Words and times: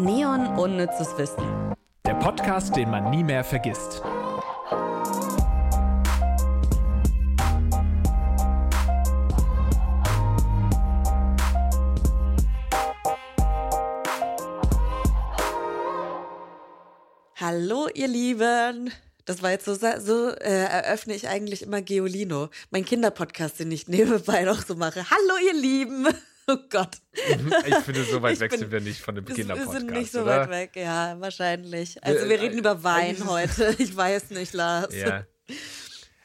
Neon 0.00 0.58
Unnützes 0.58 1.16
Wissen. 1.16 1.72
Der 2.04 2.14
Podcast, 2.14 2.74
den 2.74 2.90
man 2.90 3.10
nie 3.10 3.22
mehr 3.22 3.44
vergisst. 3.44 4.02
Hallo, 17.36 17.86
ihr 17.94 18.08
Lieben. 18.08 18.90
Das 19.26 19.42
war 19.44 19.52
jetzt 19.52 19.64
so, 19.64 19.74
so 19.74 20.28
äh, 20.30 20.64
eröffne 20.64 21.14
ich 21.14 21.28
eigentlich 21.28 21.62
immer 21.62 21.82
Geolino, 21.82 22.48
mein 22.72 22.84
Kinderpodcast, 22.84 23.60
den 23.60 23.70
ich 23.70 23.86
nebenbei 23.88 24.42
noch 24.42 24.66
so 24.66 24.74
mache. 24.74 25.08
Hallo, 25.08 25.34
ihr 25.46 25.54
Lieben. 25.54 26.08
Oh 26.48 26.56
Gott. 26.68 26.98
Mhm, 27.38 27.54
ich 27.66 27.74
finde, 27.76 28.04
so 28.04 28.20
weit 28.20 28.34
ich 28.34 28.40
weg 28.40 28.50
bin, 28.50 28.60
sind 28.60 28.72
wir 28.72 28.80
nicht 28.80 29.00
von 29.00 29.14
dem 29.14 29.24
Kinderpodcast. 29.24 29.72
Wir 29.72 29.80
sind 29.80 29.90
nicht 29.92 30.12
so 30.12 30.22
oder? 30.22 30.40
weit 30.42 30.50
weg, 30.50 30.70
ja, 30.76 31.18
wahrscheinlich. 31.18 32.02
Also 32.04 32.28
wir 32.28 32.40
reden 32.40 32.58
über 32.58 32.82
Wein 32.82 33.16
heute. 33.26 33.74
Ich 33.78 33.96
weiß 33.96 34.30
nicht, 34.30 34.52
Lars. 34.52 34.94
Ja. 34.94 35.24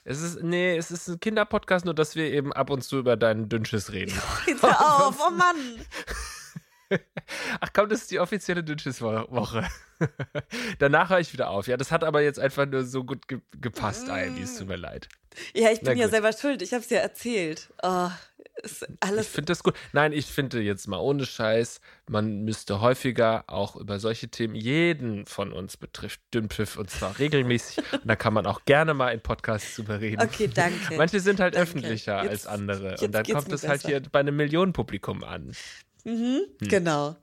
Es 0.03 0.21
ist, 0.21 0.41
nee, 0.43 0.75
es 0.75 0.91
ist 0.91 1.07
ein 1.07 1.19
Kinderpodcast, 1.19 1.85
nur 1.85 1.93
dass 1.93 2.15
wir 2.15 2.31
eben 2.31 2.51
ab 2.53 2.69
und 2.69 2.83
zu 2.83 2.97
über 2.97 3.15
deinen 3.15 3.47
Dünnschiss 3.47 3.91
reden. 3.91 4.13
Jetzt 4.45 4.63
hör 4.63 5.05
auf, 5.07 5.19
oh 5.25 5.31
Mann. 5.31 5.85
Ach 7.59 7.69
komm, 7.73 7.89
das 7.89 8.01
ist 8.01 8.11
die 8.11 8.19
offizielle 8.19 8.63
Dünnschiss-Woche. 8.63 9.67
Danach 10.79 11.09
höre 11.09 11.19
ich 11.19 11.31
wieder 11.33 11.49
auf. 11.49 11.67
Ja, 11.67 11.77
das 11.77 11.91
hat 11.91 12.03
aber 12.03 12.21
jetzt 12.21 12.39
einfach 12.39 12.65
nur 12.65 12.83
so 12.83 13.03
gut 13.03 13.27
ge 13.27 13.39
gepasst, 13.61 14.07
Ivy. 14.07 14.41
Es 14.41 14.57
tut 14.57 14.67
mir 14.67 14.77
leid. 14.77 15.07
Ja, 15.53 15.71
ich 15.71 15.81
bin 15.81 15.97
ja 15.97 16.09
selber 16.09 16.33
schuld. 16.33 16.61
Ich 16.61 16.73
habe 16.73 16.83
es 16.83 16.89
ja 16.89 16.99
erzählt. 16.99 17.71
Oh. 17.83 18.09
Ich 18.63 19.27
finde 19.27 19.45
das 19.45 19.63
gut. 19.63 19.75
Nein, 19.93 20.11
ich 20.11 20.25
finde 20.25 20.61
jetzt 20.61 20.87
mal 20.87 20.97
ohne 20.97 21.25
Scheiß, 21.25 21.81
man 22.09 22.41
müsste 22.41 22.81
häufiger 22.81 23.43
auch 23.47 23.75
über 23.75 23.99
solche 23.99 24.29
Themen, 24.29 24.55
jeden 24.55 25.25
von 25.25 25.53
uns 25.53 25.77
betrifft, 25.77 26.21
Dünnpfiff 26.33 26.77
und 26.77 26.89
zwar 26.89 27.19
regelmäßig. 27.19 27.83
und 27.93 28.05
da 28.05 28.15
kann 28.15 28.33
man 28.33 28.45
auch 28.45 28.65
gerne 28.65 28.93
mal 28.93 29.09
in 29.11 29.21
Podcasts 29.21 29.75
drüber 29.75 30.01
reden. 30.01 30.21
Okay, 30.21 30.49
danke. 30.53 30.97
Manche 30.97 31.19
sind 31.19 31.39
halt 31.39 31.55
danke. 31.55 31.69
öffentlicher 31.69 32.23
jetzt, 32.23 32.29
als 32.29 32.47
andere. 32.47 32.95
Und 33.01 33.11
dann 33.13 33.23
kommt 33.25 33.51
es 33.51 33.67
halt 33.67 33.85
hier 33.85 34.01
bei 34.01 34.19
einem 34.19 34.35
Millionenpublikum 34.35 35.23
an. 35.23 35.53
Mhm, 36.03 36.41
hm. 36.59 36.67
Genau. 36.67 37.15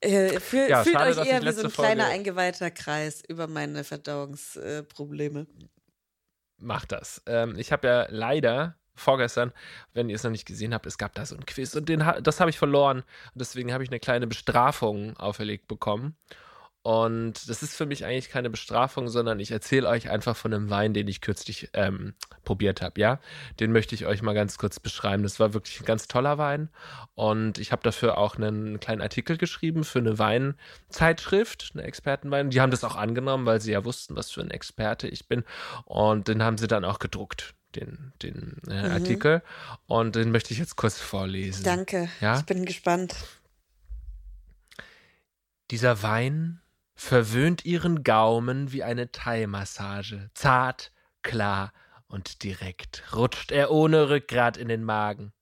Äh, 0.00 0.38
fühl, 0.40 0.68
ja, 0.68 0.82
fühlt 0.82 0.96
schade, 0.96 1.20
euch 1.20 1.26
eher 1.26 1.42
wie 1.42 1.52
so 1.52 1.62
ein 1.62 1.72
kleiner 1.72 2.04
Folge... 2.04 2.18
eingeweihter 2.18 2.70
Kreis 2.70 3.22
über 3.26 3.46
meine 3.46 3.84
Verdauungsprobleme. 3.84 5.40
Äh, 5.40 5.66
Macht 6.58 6.92
das. 6.92 7.22
Ähm, 7.26 7.56
ich 7.58 7.72
habe 7.72 7.88
ja 7.88 8.06
leider 8.10 8.76
vorgestern, 8.94 9.52
wenn 9.92 10.08
ihr 10.08 10.16
es 10.16 10.24
noch 10.24 10.30
nicht 10.30 10.46
gesehen 10.46 10.74
habt, 10.74 10.86
es 10.86 10.98
gab 10.98 11.14
da 11.14 11.26
so 11.26 11.36
ein 11.36 11.46
Quiz 11.46 11.74
und 11.74 11.88
den, 11.88 12.04
das 12.22 12.40
habe 12.40 12.50
ich 12.50 12.58
verloren. 12.58 12.98
Und 12.98 13.40
deswegen 13.40 13.72
habe 13.72 13.84
ich 13.84 13.90
eine 13.90 14.00
kleine 14.00 14.26
Bestrafung 14.26 15.16
auferlegt 15.16 15.68
bekommen. 15.68 16.16
Und 16.84 17.48
das 17.48 17.62
ist 17.62 17.74
für 17.74 17.86
mich 17.86 18.04
eigentlich 18.04 18.28
keine 18.28 18.50
Bestrafung, 18.50 19.08
sondern 19.08 19.40
ich 19.40 19.50
erzähle 19.50 19.88
euch 19.88 20.10
einfach 20.10 20.36
von 20.36 20.52
einem 20.52 20.68
Wein, 20.68 20.92
den 20.92 21.08
ich 21.08 21.22
kürzlich 21.22 21.70
ähm, 21.72 22.12
probiert 22.44 22.82
habe. 22.82 23.00
Ja, 23.00 23.20
den 23.58 23.72
möchte 23.72 23.94
ich 23.94 24.04
euch 24.04 24.20
mal 24.20 24.34
ganz 24.34 24.58
kurz 24.58 24.78
beschreiben. 24.80 25.22
Das 25.22 25.40
war 25.40 25.54
wirklich 25.54 25.80
ein 25.80 25.86
ganz 25.86 26.08
toller 26.08 26.36
Wein 26.36 26.68
und 27.14 27.56
ich 27.56 27.72
habe 27.72 27.82
dafür 27.82 28.18
auch 28.18 28.36
einen 28.36 28.80
kleinen 28.80 29.00
Artikel 29.00 29.38
geschrieben 29.38 29.82
für 29.82 30.00
eine 30.00 30.18
Weinzeitschrift, 30.18 31.70
eine 31.72 31.84
Expertenwein. 31.84 32.50
Die 32.50 32.60
haben 32.60 32.70
das 32.70 32.84
auch 32.84 32.96
angenommen, 32.96 33.46
weil 33.46 33.62
sie 33.62 33.72
ja 33.72 33.86
wussten, 33.86 34.14
was 34.14 34.30
für 34.30 34.42
ein 34.42 34.50
Experte 34.50 35.08
ich 35.08 35.26
bin 35.26 35.42
und 35.86 36.28
den 36.28 36.42
haben 36.42 36.58
sie 36.58 36.68
dann 36.68 36.84
auch 36.84 36.98
gedruckt. 36.98 37.54
Den, 37.76 38.12
den 38.22 38.56
äh, 38.68 38.86
mhm. 38.86 38.92
Artikel 38.92 39.42
und 39.86 40.14
den 40.14 40.30
möchte 40.30 40.52
ich 40.52 40.60
jetzt 40.60 40.76
kurz 40.76 41.00
vorlesen. 41.00 41.64
Danke. 41.64 42.08
Ja? 42.20 42.38
Ich 42.38 42.44
bin 42.44 42.64
gespannt. 42.64 43.14
Dieser 45.70 46.02
Wein 46.02 46.60
verwöhnt 46.94 47.64
ihren 47.64 48.04
Gaumen 48.04 48.72
wie 48.72 48.82
eine 48.82 49.10
Thai-Massage. 49.10 50.30
Zart, 50.34 50.92
klar 51.22 51.72
und 52.06 52.44
direkt 52.44 53.02
rutscht 53.14 53.50
er 53.50 53.70
ohne 53.70 54.08
Rückgrat 54.08 54.56
in 54.56 54.68
den 54.68 54.84
Magen. 54.84 55.32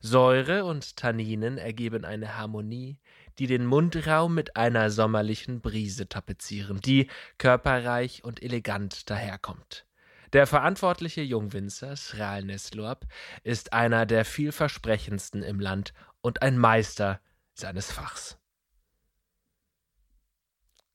Säure 0.00 0.64
und 0.64 0.96
Tanninen 0.96 1.58
ergeben 1.58 2.04
eine 2.04 2.36
Harmonie, 2.36 2.98
die 3.38 3.46
den 3.46 3.66
Mundraum 3.66 4.34
mit 4.34 4.54
einer 4.54 4.90
sommerlichen 4.90 5.60
Brise 5.60 6.08
tapezieren, 6.08 6.80
die 6.80 7.08
körperreich 7.38 8.22
und 8.22 8.42
elegant 8.42 9.10
daherkommt. 9.10 9.86
Der 10.34 10.48
verantwortliche 10.48 11.22
Jungwinzer 11.22 11.94
Sral 11.94 12.42
Neslorp 12.42 13.06
ist 13.44 13.72
einer 13.72 14.04
der 14.04 14.24
vielversprechendsten 14.24 15.44
im 15.44 15.60
Land 15.60 15.94
und 16.22 16.42
ein 16.42 16.58
Meister 16.58 17.20
seines 17.54 17.92
Fachs. 17.92 18.36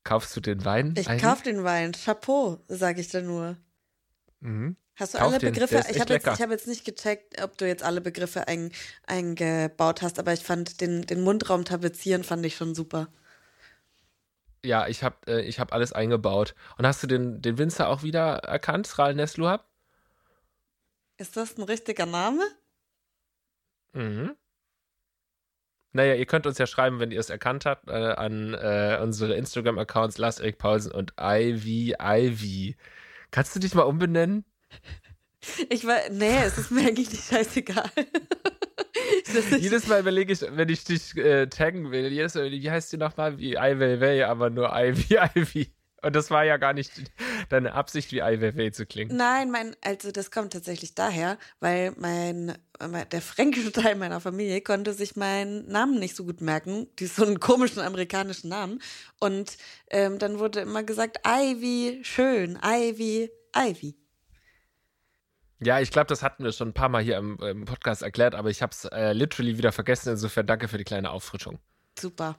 Kaufst 0.04 0.36
du 0.36 0.42
den 0.42 0.66
Wein? 0.66 0.94
Ich 0.98 1.08
eigentlich? 1.08 1.22
kauf 1.22 1.42
den 1.42 1.64
Wein. 1.64 1.94
Chapeau, 1.94 2.62
sage 2.68 3.00
ich 3.00 3.08
da 3.08 3.22
nur. 3.22 3.56
Mhm. 4.42 4.76
Hast 4.96 5.14
du 5.14 5.20
kauf 5.20 5.30
alle 5.30 5.40
Begriffe? 5.40 5.86
Ich 5.90 6.02
habe 6.02 6.14
jetzt, 6.16 6.28
hab 6.28 6.50
jetzt 6.50 6.68
nicht 6.68 6.84
gecheckt, 6.84 7.42
ob 7.42 7.58
du 7.58 7.66
jetzt 7.66 7.84
alle 7.84 8.02
Begriffe 8.02 8.50
ein, 8.50 8.74
eingebaut 9.08 10.02
hast, 10.02 10.20
aber 10.20 10.34
ich 10.34 10.44
fand 10.44 10.82
den, 10.82 11.04
den 11.04 11.22
Mundraum 11.22 11.64
tapezieren 11.64 12.26
fand 12.26 12.46
ich 12.46 12.58
schon 12.58 12.76
super. 12.76 13.08
Ja, 14.64 14.88
ich 14.88 15.04
habe 15.04 15.16
äh, 15.28 15.42
ich 15.42 15.60
hab 15.60 15.74
alles 15.74 15.94
eingebaut. 15.94 16.56
Und 16.78 16.86
hast 16.86 17.02
du 17.04 17.08
den, 17.08 17.42
den 17.42 17.58
Winzer 17.58 17.88
auch 17.88 18.04
wieder 18.04 18.40
erkannt, 18.40 18.98
Ral 19.00 19.16
Nesluhab? 19.16 19.68
Ist 21.18 21.38
das 21.38 21.58
ein 21.58 21.64
richtiger 21.64 22.06
Name? 22.06 22.44
Mhm. 23.94 24.36
Naja, 25.92 26.14
ihr 26.14 26.26
könnt 26.26 26.46
uns 26.46 26.58
ja 26.60 26.68
schreiben, 26.68 27.00
wenn 27.00 27.12
ihr 27.12 27.20
es 27.20 27.30
erkannt 27.30 27.66
habt, 27.66 27.90
äh, 27.90 27.92
an 27.92 28.54
äh, 28.54 29.00
unsere 29.02 29.34
Instagram-Accounts 29.34 30.18
Lars 30.20 30.40
Erik 30.40 30.60
Paulsen 30.60 30.92
und 30.92 31.14
Ivy 31.20 31.96
Ivy. 32.00 32.78
Kannst 33.32 33.56
du 33.56 33.60
dich 33.60 33.74
mal 33.74 33.84
umbenennen? 33.84 34.46
Ich 35.70 35.88
war, 35.88 35.98
nee, 36.12 36.44
es 36.44 36.58
ist 36.58 36.70
mir 36.70 36.82
eigentlich 36.88 37.10
nicht 37.10 37.24
scheißegal. 37.24 37.90
jedes 39.60 39.88
Mal 39.88 40.02
überlege 40.02 40.34
ich, 40.34 40.42
wenn 40.42 40.70
ich 40.70 40.84
dich 40.84 41.16
äh, 41.18 41.48
taggen 41.48 41.92
will, 41.92 42.12
jedes 42.12 42.36
Mal, 42.36 42.52
wie 42.52 42.72
heißt 42.72 42.94
du 42.94 42.98
nochmal? 42.98 43.38
Wie 43.38 43.56
Ivy 43.56 44.02
Way, 44.02 44.24
aber 44.24 44.50
nur 44.50 44.72
Ivy 44.74 45.18
Ivy. 45.36 45.72
Und 46.02 46.16
das 46.16 46.32
war 46.32 46.46
ja 46.46 46.58
gar 46.58 46.74
nicht 46.74 46.92
deine 47.50 47.74
Absicht, 47.74 48.12
wie 48.12 48.22
Ai 48.22 48.42
Weiwei 48.42 48.70
zu 48.70 48.86
klingen. 48.86 49.16
Nein, 49.16 49.52
mein, 49.52 49.76
also 49.82 50.12
das 50.12 50.32
kommt 50.32 50.54
tatsächlich 50.54 50.96
daher, 50.96 51.38
weil 51.60 51.94
mein, 51.98 52.58
der 53.12 53.22
fränkische 53.22 53.72
Teil 53.72 53.96
meiner 53.96 54.22
Familie 54.22 54.62
konnte 54.62 54.94
sich 54.94 55.16
meinen 55.16 55.68
Namen 55.68 56.00
nicht 56.00 56.16
so 56.16 56.24
gut 56.24 56.42
merken, 56.42 56.88
die 57.00 57.08
so 57.08 57.26
einen 57.26 57.40
komischen 57.40 57.82
amerikanischen 57.82 58.50
Namen. 58.50 58.82
Und 59.20 59.58
ähm, 59.90 60.20
dann 60.20 60.40
wurde 60.40 60.62
immer 60.62 60.84
gesagt, 60.84 61.20
Ivy, 61.28 62.00
schön, 62.04 62.58
Ivy, 62.64 63.30
Ivy. 63.56 63.96
Ja, 65.62 65.80
ich 65.80 65.92
glaube, 65.92 66.08
das 66.08 66.24
hatten 66.24 66.44
wir 66.44 66.52
schon 66.52 66.70
ein 66.70 66.74
paar 66.74 66.90
Mal 66.90 67.04
hier 67.04 67.18
im, 67.18 67.38
im 67.40 67.66
Podcast 67.66 68.02
erklärt, 68.02 68.34
aber 68.34 68.50
ich 68.50 68.62
habe 68.62 68.72
es 68.72 68.86
äh, 68.86 69.14
literally 69.14 69.58
wieder 69.58 69.72
vergessen. 69.72 70.10
Insofern 70.10 70.48
danke 70.48 70.68
für 70.68 70.78
die 70.78 70.86
kleine 70.86 71.12
Auffrischung. 71.12 71.60
Super. 71.98 72.38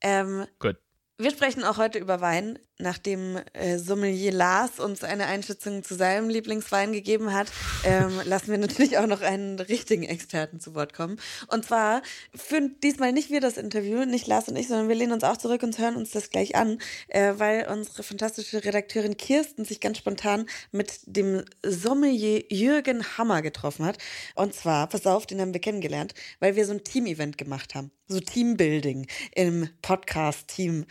Ähm, 0.00 0.46
Gut. 0.58 0.76
Wir 1.18 1.30
sprechen 1.30 1.64
auch 1.64 1.78
heute 1.78 1.98
über 1.98 2.20
Wein, 2.20 2.58
nachdem 2.78 3.38
äh, 3.52 3.78
Sommelier 3.78 4.32
Lars 4.32 4.78
uns 4.78 5.02
eine 5.02 5.26
Einschätzung 5.26 5.82
zu 5.82 5.94
seinem 5.94 6.28
Lieblingswein 6.28 6.92
gegeben 6.92 7.32
hat. 7.32 7.48
Ähm, 7.84 8.20
lassen 8.24 8.50
wir 8.50 8.58
natürlich 8.58 8.98
auch 8.98 9.06
noch 9.06 9.20
einen 9.20 9.58
richtigen 9.58 10.04
Experten 10.04 10.60
zu 10.60 10.74
Wort 10.74 10.92
kommen. 10.92 11.18
Und 11.48 11.64
zwar 11.64 12.02
führen 12.34 12.76
diesmal 12.82 13.12
nicht 13.12 13.30
wir 13.30 13.40
das 13.40 13.56
Interview, 13.56 14.04
nicht 14.04 14.26
Lars 14.26 14.48
und 14.48 14.56
ich, 14.56 14.68
sondern 14.68 14.88
wir 14.88 14.94
lehnen 14.94 15.12
uns 15.12 15.24
auch 15.24 15.36
zurück 15.36 15.62
und 15.62 15.78
hören 15.78 15.96
uns 15.96 16.12
das 16.12 16.30
gleich 16.30 16.54
an, 16.54 16.78
äh, 17.08 17.34
weil 17.36 17.66
unsere 17.68 18.02
fantastische 18.02 18.64
Redakteurin 18.64 19.16
Kirsten 19.16 19.64
sich 19.64 19.80
ganz 19.80 19.98
spontan 19.98 20.46
mit 20.70 21.00
dem 21.06 21.44
Sommelier 21.64 22.44
Jürgen 22.48 23.04
Hammer 23.18 23.42
getroffen 23.42 23.84
hat. 23.84 23.98
Und 24.34 24.54
zwar, 24.54 24.88
pass 24.88 25.06
auf, 25.06 25.26
den 25.26 25.40
haben 25.40 25.52
wir 25.52 25.60
kennengelernt, 25.60 26.14
weil 26.40 26.56
wir 26.56 26.64
so 26.64 26.72
ein 26.72 26.84
Team-Event 26.84 27.38
gemacht 27.38 27.74
haben 27.74 27.90
so 28.08 28.20
Teambuilding 28.20 29.06
im 29.34 29.68
Podcast-Team 29.82 30.86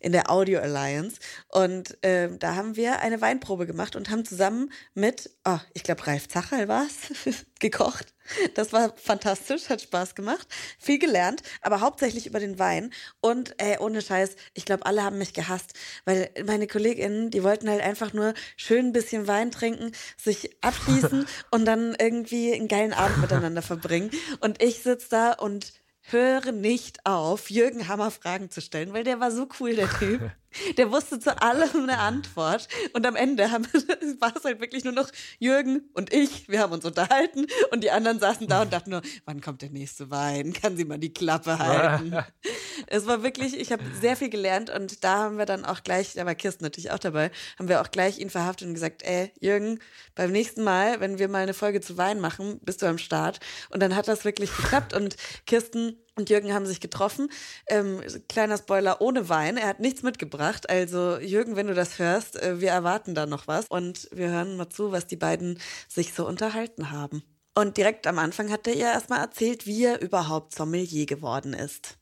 in 0.00 0.12
der 0.12 0.30
Audio 0.30 0.60
Alliance. 0.60 1.20
Und 1.48 2.02
äh, 2.04 2.28
da 2.38 2.54
haben 2.54 2.76
wir 2.76 3.00
eine 3.00 3.20
Weinprobe 3.20 3.66
gemacht 3.66 3.96
und 3.96 4.10
haben 4.10 4.24
zusammen 4.24 4.72
mit, 4.94 5.30
oh, 5.44 5.58
ich 5.74 5.82
glaube, 5.82 6.06
Ralf 6.06 6.28
Zachal 6.28 6.68
war 6.68 6.86
es, 6.86 7.44
gekocht. 7.60 8.14
Das 8.54 8.72
war 8.72 8.94
fantastisch, 8.96 9.68
hat 9.68 9.82
Spaß 9.82 10.14
gemacht, 10.14 10.46
viel 10.78 10.98
gelernt, 10.98 11.42
aber 11.60 11.80
hauptsächlich 11.80 12.26
über 12.26 12.40
den 12.40 12.58
Wein. 12.58 12.92
Und 13.20 13.54
ey, 13.58 13.78
ohne 13.78 14.00
Scheiß, 14.00 14.36
ich 14.54 14.64
glaube, 14.64 14.86
alle 14.86 15.02
haben 15.02 15.18
mich 15.18 15.34
gehasst, 15.34 15.74
weil 16.04 16.30
meine 16.46 16.66
KollegInnen, 16.66 17.30
die 17.30 17.42
wollten 17.42 17.68
halt 17.68 17.82
einfach 17.82 18.12
nur 18.12 18.34
schön 18.56 18.86
ein 18.86 18.92
bisschen 18.92 19.26
Wein 19.26 19.50
trinken, 19.50 19.92
sich 20.16 20.56
abschließen 20.62 21.26
und 21.50 21.64
dann 21.64 21.94
irgendwie 21.98 22.54
einen 22.54 22.68
geilen 22.68 22.92
Abend 22.92 23.18
miteinander 23.18 23.62
verbringen. 23.62 24.10
Und 24.40 24.62
ich 24.62 24.82
sitze 24.82 25.08
da 25.10 25.32
und 25.32 25.72
höre 26.02 26.52
nicht 26.52 27.06
auf, 27.06 27.50
Jürgen 27.50 27.88
Hammer 27.88 28.10
Fragen 28.10 28.50
zu 28.50 28.60
stellen, 28.60 28.92
weil 28.92 29.04
der 29.04 29.20
war 29.20 29.30
so 29.30 29.48
cool, 29.60 29.74
der 29.74 29.88
Typ. 29.90 30.30
Der 30.76 30.90
wusste 30.90 31.18
zu 31.18 31.40
allem 31.40 31.84
eine 31.84 31.98
Antwort. 31.98 32.68
Und 32.92 33.06
am 33.06 33.16
Ende 33.16 33.50
haben, 33.50 33.64
war 34.20 34.34
es 34.36 34.44
halt 34.44 34.60
wirklich 34.60 34.84
nur 34.84 34.92
noch 34.92 35.10
Jürgen 35.38 35.90
und 35.94 36.12
ich. 36.12 36.48
Wir 36.48 36.60
haben 36.60 36.72
uns 36.72 36.84
unterhalten 36.84 37.46
und 37.70 37.82
die 37.84 37.90
anderen 37.90 38.18
saßen 38.18 38.46
da 38.46 38.62
und 38.62 38.72
dachten 38.72 38.90
nur, 38.90 39.02
wann 39.24 39.40
kommt 39.40 39.62
der 39.62 39.70
nächste 39.70 40.10
Wein? 40.10 40.52
Kann 40.52 40.76
sie 40.76 40.84
mal 40.84 40.98
die 40.98 41.12
Klappe 41.12 41.58
halten? 41.58 42.16
es 42.86 43.06
war 43.06 43.22
wirklich, 43.22 43.58
ich 43.58 43.72
habe 43.72 43.82
sehr 44.00 44.16
viel 44.16 44.30
gelernt 44.30 44.70
und 44.70 45.04
da 45.04 45.18
haben 45.18 45.38
wir 45.38 45.46
dann 45.46 45.64
auch 45.64 45.82
gleich, 45.82 46.14
da 46.14 46.26
war 46.26 46.34
Kirsten 46.34 46.64
natürlich 46.64 46.90
auch 46.90 46.98
dabei, 46.98 47.30
haben 47.58 47.68
wir 47.68 47.80
auch 47.80 47.90
gleich 47.90 48.18
ihn 48.18 48.30
verhaftet 48.30 48.68
und 48.68 48.74
gesagt, 48.74 49.02
ey, 49.02 49.32
Jürgen, 49.40 49.78
beim 50.14 50.32
nächsten 50.32 50.62
Mal, 50.62 51.00
wenn 51.00 51.18
wir 51.18 51.28
mal 51.28 51.42
eine 51.42 51.54
Folge 51.54 51.80
zu 51.80 51.96
Wein 51.96 52.20
machen, 52.20 52.60
bist 52.62 52.82
du 52.82 52.86
am 52.86 52.98
Start. 52.98 53.40
Und 53.70 53.80
dann 53.80 53.96
hat 53.96 54.08
das 54.08 54.24
wirklich 54.24 54.54
geklappt 54.56 54.94
und 54.94 55.16
Kirsten 55.46 55.98
und 56.14 56.28
Jürgen 56.28 56.52
haben 56.52 56.66
sich 56.66 56.80
getroffen. 56.80 57.30
Ähm, 57.68 58.00
kleiner 58.28 58.58
Spoiler, 58.58 59.00
ohne 59.00 59.28
Wein. 59.28 59.56
Er 59.56 59.68
hat 59.68 59.80
nichts 59.80 60.02
mitgebracht. 60.02 60.68
Also 60.68 61.18
Jürgen, 61.18 61.56
wenn 61.56 61.68
du 61.68 61.74
das 61.74 61.98
hörst, 61.98 62.40
äh, 62.40 62.60
wir 62.60 62.70
erwarten 62.70 63.14
da 63.14 63.26
noch 63.26 63.46
was. 63.46 63.66
Und 63.68 64.08
wir 64.12 64.28
hören 64.30 64.56
mal 64.56 64.68
zu, 64.68 64.92
was 64.92 65.06
die 65.06 65.16
beiden 65.16 65.58
sich 65.88 66.12
so 66.12 66.26
unterhalten 66.26 66.90
haben. 66.90 67.22
Und 67.54 67.76
direkt 67.76 68.06
am 68.06 68.18
Anfang 68.18 68.50
hat 68.50 68.66
er 68.66 68.74
ihr 68.74 68.86
erstmal 68.86 69.20
erzählt, 69.20 69.66
wie 69.66 69.84
er 69.84 70.00
überhaupt 70.00 70.54
Sommelier 70.54 71.06
geworden 71.06 71.52
ist. 71.54 71.98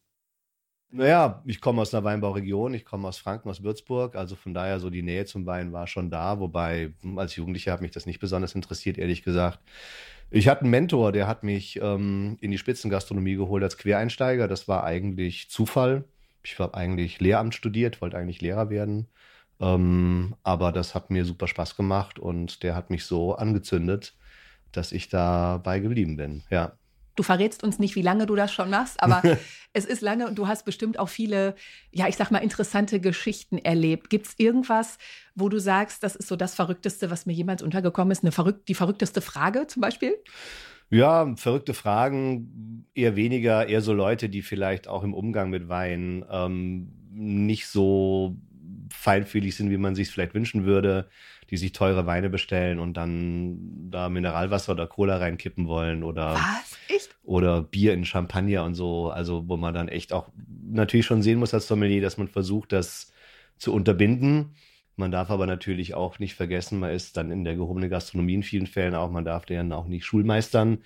Naja, 0.93 1.41
ich 1.47 1.61
komme 1.61 1.83
aus 1.83 1.95
einer 1.95 2.03
Weinbauregion, 2.03 2.75
ich 2.75 2.85
komme 2.85 3.07
aus 3.07 3.19
Franken, 3.19 3.49
aus 3.49 3.63
Würzburg, 3.63 4.17
also 4.17 4.35
von 4.35 4.55
daher 4.55 4.81
so 4.81 4.91
die 4.91 5.03
Nähe 5.03 5.25
zum 5.25 5.47
Wein 5.47 5.73
war 5.73 5.87
schon 5.87 6.11
da, 6.11 6.41
wobei 6.41 6.93
als 7.17 7.37
Jugendlicher 7.37 7.73
hat 7.73 7.81
mich 7.81 7.93
das 7.93 8.07
nicht 8.07 8.19
besonders 8.19 8.57
interessiert, 8.57 8.99
ehrlich 8.99 9.23
gesagt. 9.23 9.61
Ich 10.31 10.49
hatte 10.49 10.63
einen 10.63 10.71
Mentor, 10.71 11.13
der 11.13 11.29
hat 11.29 11.45
mich 11.45 11.81
ähm, 11.81 12.39
in 12.41 12.51
die 12.51 12.59
Spitzengastronomie 12.59 13.37
geholt 13.37 13.63
als 13.63 13.79
Quereinsteiger. 13.79 14.49
Das 14.49 14.69
war 14.69 14.85
eigentlich 14.85 15.51
Zufall. 15.51 16.05
Ich 16.45 16.59
habe 16.59 16.75
eigentlich 16.75 17.21
Lehramt 17.21 17.55
studiert, 17.55 18.01
wollte 18.01 18.17
eigentlich 18.17 18.41
Lehrer 18.41 18.71
werden. 18.71 19.09
Ähm, 19.61 20.37
aber 20.43 20.73
das 20.73 20.95
hat 20.95 21.11
mir 21.11 21.25
super 21.25 21.47
Spaß 21.49 21.77
gemacht 21.77 22.19
und 22.19 22.63
der 22.63 22.75
hat 22.77 22.91
mich 22.91 23.05
so 23.05 23.35
angezündet, 23.37 24.15
dass 24.73 24.93
ich 24.93 25.09
dabei 25.09 25.81
geblieben 25.81 26.17
bin. 26.17 26.43
Ja. 26.51 26.80
Du 27.21 27.25
verrätst 27.25 27.63
uns 27.63 27.79
nicht, 27.79 27.97
wie 27.97 28.01
lange 28.01 28.25
du 28.25 28.35
das 28.35 28.51
schon 28.51 28.71
machst, 28.71 29.03
aber 29.03 29.21
es 29.75 29.85
ist 29.85 30.01
lange 30.01 30.27
und 30.27 30.39
du 30.39 30.49
hast 30.49 30.65
bestimmt 30.65 30.99
auch 30.99 31.11
viele, 31.11 31.55
ja, 31.91 32.09
ich 32.09 32.17
sag 32.17 32.31
mal, 32.31 32.39
interessante 32.39 32.99
Geschichten 32.99 33.59
erlebt. 33.59 34.09
Gibt 34.09 34.29
es 34.29 34.35
irgendwas, 34.39 34.97
wo 35.35 35.51
du 35.51 35.59
sagst, 35.59 36.03
das 36.03 36.17
ist 36.17 36.29
so 36.29 36.37
das 36.37 36.55
Verrückteste, 36.55 37.11
was 37.11 37.27
mir 37.27 37.35
jemals 37.35 37.63
untergekommen 37.63 38.11
ist? 38.11 38.25
Eine 38.25 38.33
verrückt, 38.33 38.71
die 38.71 38.75
verrückteste 38.75 39.21
Frage 39.21 39.67
zum 39.67 39.83
Beispiel? 39.83 40.15
Ja, 40.89 41.31
verrückte 41.37 41.75
Fragen 41.75 42.87
eher 42.95 43.17
weniger, 43.17 43.67
eher 43.67 43.83
so 43.83 43.93
Leute, 43.93 44.31
die 44.31 44.41
vielleicht 44.41 44.89
auch 44.89 45.05
im 45.05 45.13
Umgang 45.13 45.51
mit 45.51 45.69
Wein 45.69 46.25
ähm, 46.31 46.91
nicht 47.13 47.67
so 47.67 48.39
feinfühlig 48.91 49.57
sind, 49.57 49.69
wie 49.69 49.77
man 49.77 49.95
sich 49.95 50.09
vielleicht 50.09 50.33
wünschen 50.33 50.65
würde, 50.65 51.11
die 51.51 51.57
sich 51.57 51.73
teure 51.73 52.07
Weine 52.07 52.31
bestellen 52.31 52.79
und 52.79 52.97
dann 52.97 53.91
da 53.91 54.09
Mineralwasser 54.09 54.73
oder 54.73 54.87
Cola 54.87 55.17
reinkippen 55.17 55.67
wollen 55.67 56.05
oder 56.05 56.39
oder 57.25 57.63
Bier 57.63 57.93
in 57.93 58.05
Champagner 58.05 58.65
und 58.65 58.75
so, 58.75 59.11
also 59.11 59.49
wo 59.49 59.57
man 59.57 59.75
dann 59.75 59.89
echt 59.89 60.13
auch 60.13 60.29
natürlich 60.69 61.07
schon 61.07 61.23
sehen 61.23 61.39
muss 61.39 61.55
als 61.55 61.67
Sommelier, 61.67 62.03
dass 62.03 62.19
man 62.19 62.29
versucht, 62.29 62.73
das 62.73 63.13
zu 63.59 63.75
unterbinden. 63.75 64.55
Man 64.97 65.11
darf 65.11 65.31
aber 65.31 65.47
natürlich 65.47 65.95
auch 65.95 66.19
nicht 66.19 66.35
vergessen, 66.35 66.79
man 66.79 66.91
ist 66.91 67.17
dann 67.17 67.31
in 67.31 67.45
der 67.45 67.57
gehobenen 67.57 67.91
Gastronomie 67.91 68.35
in 68.35 68.43
vielen 68.43 68.67
Fällen 68.67 68.95
auch, 68.95 69.11
man 69.11 69.25
darf 69.25 69.47
dann 69.47 69.73
auch 69.73 69.87
nicht 69.87 70.05
Schulmeistern. 70.05 70.79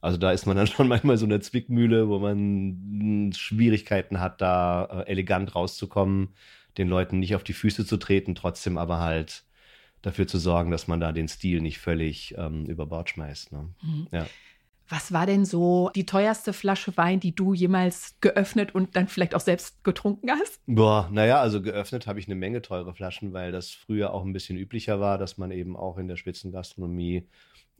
Also 0.00 0.18
da 0.18 0.32
ist 0.32 0.46
man 0.46 0.56
dann 0.56 0.66
schon 0.68 0.86
manchmal 0.86 1.16
so 1.16 1.24
eine 1.24 1.40
Zwickmühle, 1.40 2.08
wo 2.08 2.18
man 2.18 3.32
Schwierigkeiten 3.34 4.20
hat, 4.20 4.40
da 4.40 4.84
äh, 4.84 5.10
elegant 5.10 5.54
rauszukommen, 5.54 6.34
den 6.78 6.88
Leuten 6.88 7.18
nicht 7.18 7.34
auf 7.34 7.42
die 7.42 7.52
Füße 7.52 7.86
zu 7.86 7.96
treten, 7.96 8.34
trotzdem 8.34 8.78
aber 8.78 9.00
halt 9.00 9.44
dafür 10.06 10.26
zu 10.26 10.38
sorgen, 10.38 10.70
dass 10.70 10.88
man 10.88 11.00
da 11.00 11.12
den 11.12 11.28
Stil 11.28 11.60
nicht 11.60 11.78
völlig 11.78 12.34
ähm, 12.36 12.66
über 12.66 12.86
Bord 12.86 13.10
schmeißt. 13.10 13.52
Ne? 13.52 13.68
Mhm. 13.82 14.06
Ja. 14.10 14.26
Was 14.88 15.12
war 15.12 15.24
denn 15.24 15.46
so 15.46 15.90
die 15.94 16.04
teuerste 16.04 16.52
Flasche 16.52 16.94
Wein, 16.98 17.18
die 17.18 17.34
du 17.34 17.54
jemals 17.54 18.16
geöffnet 18.20 18.74
und 18.74 18.96
dann 18.96 19.08
vielleicht 19.08 19.34
auch 19.34 19.40
selbst 19.40 19.82
getrunken 19.82 20.30
hast? 20.30 20.60
Boah, 20.66 21.08
naja, 21.10 21.40
also 21.40 21.62
geöffnet 21.62 22.06
habe 22.06 22.20
ich 22.20 22.26
eine 22.26 22.34
Menge 22.34 22.60
teure 22.60 22.92
Flaschen, 22.92 23.32
weil 23.32 23.50
das 23.50 23.70
früher 23.70 24.12
auch 24.12 24.24
ein 24.24 24.34
bisschen 24.34 24.58
üblicher 24.58 25.00
war, 25.00 25.16
dass 25.16 25.38
man 25.38 25.50
eben 25.52 25.74
auch 25.74 25.96
in 25.96 26.06
der 26.06 26.16
Spitzengastronomie 26.16 27.26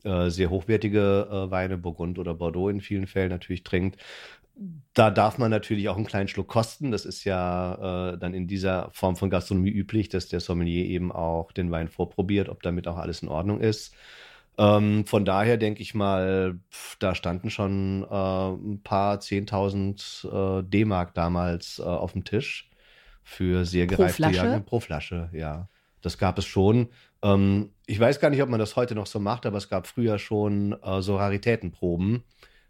äh, 0.03 0.29
sehr 0.29 0.49
hochwertige 0.49 1.27
äh, 1.31 1.51
Weine, 1.51 1.77
Burgund 1.77 2.17
oder 2.17 2.33
Bordeaux 2.33 2.69
in 2.69 2.81
vielen 2.81 3.05
Fällen 3.05 3.29
natürlich 3.29 3.63
trinkt. 3.63 4.01
Da 4.93 5.11
darf 5.11 5.37
man 5.37 5.51
natürlich 5.51 5.89
auch 5.89 5.97
einen 5.97 6.05
kleinen 6.05 6.29
Schluck 6.29 6.47
kosten. 6.47 6.91
Das 6.91 7.05
ist 7.05 7.25
ja 7.25 8.13
äh, 8.13 8.17
dann 8.17 8.33
in 8.33 8.47
dieser 8.47 8.89
Form 8.93 9.15
von 9.17 9.29
Gastronomie 9.29 9.71
üblich, 9.71 10.09
dass 10.09 10.29
der 10.29 10.39
Sommelier 10.39 10.85
eben 10.85 11.11
auch 11.11 11.51
den 11.51 11.71
Wein 11.71 11.89
vorprobiert, 11.89 12.47
ob 12.47 12.63
damit 12.63 12.87
auch 12.87 12.97
alles 12.97 13.21
in 13.21 13.27
Ordnung 13.27 13.59
ist. 13.59 13.93
Ähm, 14.57 15.05
von 15.05 15.25
daher 15.25 15.57
denke 15.57 15.81
ich 15.81 15.93
mal, 15.93 16.57
pf, 16.71 16.95
da 16.99 17.13
standen 17.13 17.49
schon 17.49 18.03
äh, 18.03 18.49
ein 18.49 18.81
paar 18.83 19.17
10.000 19.17 20.59
äh, 20.59 20.63
D-Mark 20.63 21.13
damals 21.13 21.79
äh, 21.79 21.83
auf 21.83 22.13
dem 22.13 22.23
Tisch 22.23 22.69
für 23.23 23.65
sehr 23.65 23.87
Pro 23.87 23.97
gereifte 23.97 24.15
Flasche? 24.15 24.63
Pro 24.65 24.79
Flasche, 24.79 25.29
ja. 25.33 25.67
Das 26.01 26.17
gab 26.17 26.37
es 26.37 26.45
schon. 26.45 26.89
Ähm, 27.23 27.71
ich 27.87 27.99
weiß 27.99 28.19
gar 28.19 28.29
nicht, 28.29 28.41
ob 28.41 28.49
man 28.49 28.59
das 28.59 28.75
heute 28.75 28.95
noch 28.95 29.07
so 29.07 29.19
macht, 29.19 29.45
aber 29.45 29.57
es 29.57 29.69
gab 29.69 29.87
früher 29.87 30.19
schon 30.19 30.73
äh, 30.83 31.01
so 31.01 31.17
Raritätenproben, 31.17 32.23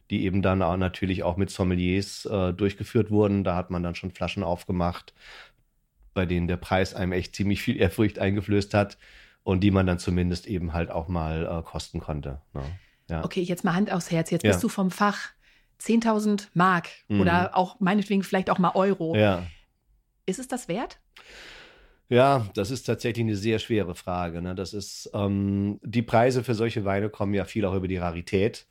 die 0.09 0.23
eben 0.25 0.41
dann 0.41 0.61
auch 0.61 0.77
natürlich 0.77 1.23
auch 1.23 1.37
mit 1.37 1.49
Sommeliers 1.49 2.25
äh, 2.25 2.53
durchgeführt 2.53 3.09
wurden. 3.11 3.43
Da 3.43 3.55
hat 3.55 3.71
man 3.71 3.83
dann 3.83 3.95
schon 3.95 4.11
Flaschen 4.11 4.43
aufgemacht, 4.43 5.13
bei 6.13 6.25
denen 6.25 6.47
der 6.47 6.57
Preis 6.57 6.93
einem 6.93 7.11
echt 7.11 7.35
ziemlich 7.35 7.61
viel 7.61 7.77
Ehrfurcht 7.77 8.19
eingeflößt 8.19 8.73
hat 8.73 8.97
und 9.43 9.61
die 9.61 9.71
man 9.71 9.85
dann 9.87 9.99
zumindest 9.99 10.47
eben 10.47 10.73
halt 10.73 10.89
auch 10.91 11.07
mal 11.07 11.45
äh, 11.45 11.61
kosten 11.63 11.99
konnte. 11.99 12.41
Ne? 12.53 12.63
Ja. 13.09 13.23
Okay, 13.23 13.41
jetzt 13.41 13.63
mal 13.63 13.73
Hand 13.73 13.91
aufs 13.91 14.11
Herz. 14.11 14.31
Jetzt 14.31 14.43
Ja. 14.43 14.51
bist 14.51 14.63
du 14.63 14.69
vom 14.69 14.91
Fach 14.91 15.29
10.000 15.79 16.47
Mark 16.53 16.89
Mhm. 17.07 17.21
oder 17.21 17.57
auch 17.57 17.79
meinetwegen 17.79 18.23
vielleicht 18.23 18.49
auch 18.49 18.59
mal 18.59 18.71
Euro. 18.75 19.15
ja. 19.15 19.43
Ist 20.27 20.39
es 20.39 20.47
das 20.47 20.67
wert? 20.67 20.99
Ja, 22.09 22.47
das 22.55 22.71
ist 22.71 22.83
tatsächlich 22.83 23.23
eine 23.23 23.35
sehr 23.35 23.59
schwere 23.59 23.93
Frage. 23.95 24.41
Ne? 24.41 24.55
Das 24.55 24.73
ist, 24.73 25.09
ähm, 25.13 25.79
die 25.83 26.01
Preise 26.01 26.43
für 26.43 26.53
solche 26.55 26.85
Weine 26.85 27.09
kommen 27.09 27.33
ja 27.33 27.45
viel 27.45 27.65
auch 27.65 27.75
über 27.75 27.87
die 27.87 27.97
Rarität. 27.97 28.67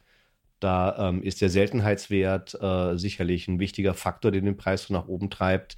Da 0.65 1.11
ähm, 1.11 1.23
ist 1.23 1.43
der 1.43 1.51
Seltenheitswert 1.51 2.55
äh, 2.55 2.97
sicherlich 2.97 3.49
ein 3.49 3.59
wichtiger 3.59 3.93
Faktor, 3.93 4.31
der 4.31 4.41
den 4.41 4.57
Preis 4.57 4.85
so 4.85 4.95
nach 4.95 5.09
oben 5.09 5.29
treibt. 5.29 5.77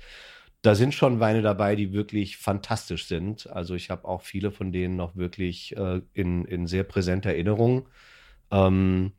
Da 0.62 0.76
sind 0.76 0.94
schon 0.94 1.18
Weine 1.18 1.42
dabei, 1.42 1.74
die 1.74 1.92
wirklich 1.92 2.36
fantastisch 2.36 3.06
sind. 3.06 3.50
Also 3.50 3.74
ich 3.74 3.90
habe 3.90 4.06
auch 4.06 4.22
viele 4.22 4.52
von 4.52 4.70
denen 4.70 4.94
noch 4.94 5.16
wirklich 5.16 5.76
äh, 5.76 6.02
in, 6.12 6.44
in 6.44 6.68
sehr 6.68 6.84
präsenter 6.84 7.30
Erinnerung. 7.30 7.88
Ähm, 8.52 9.10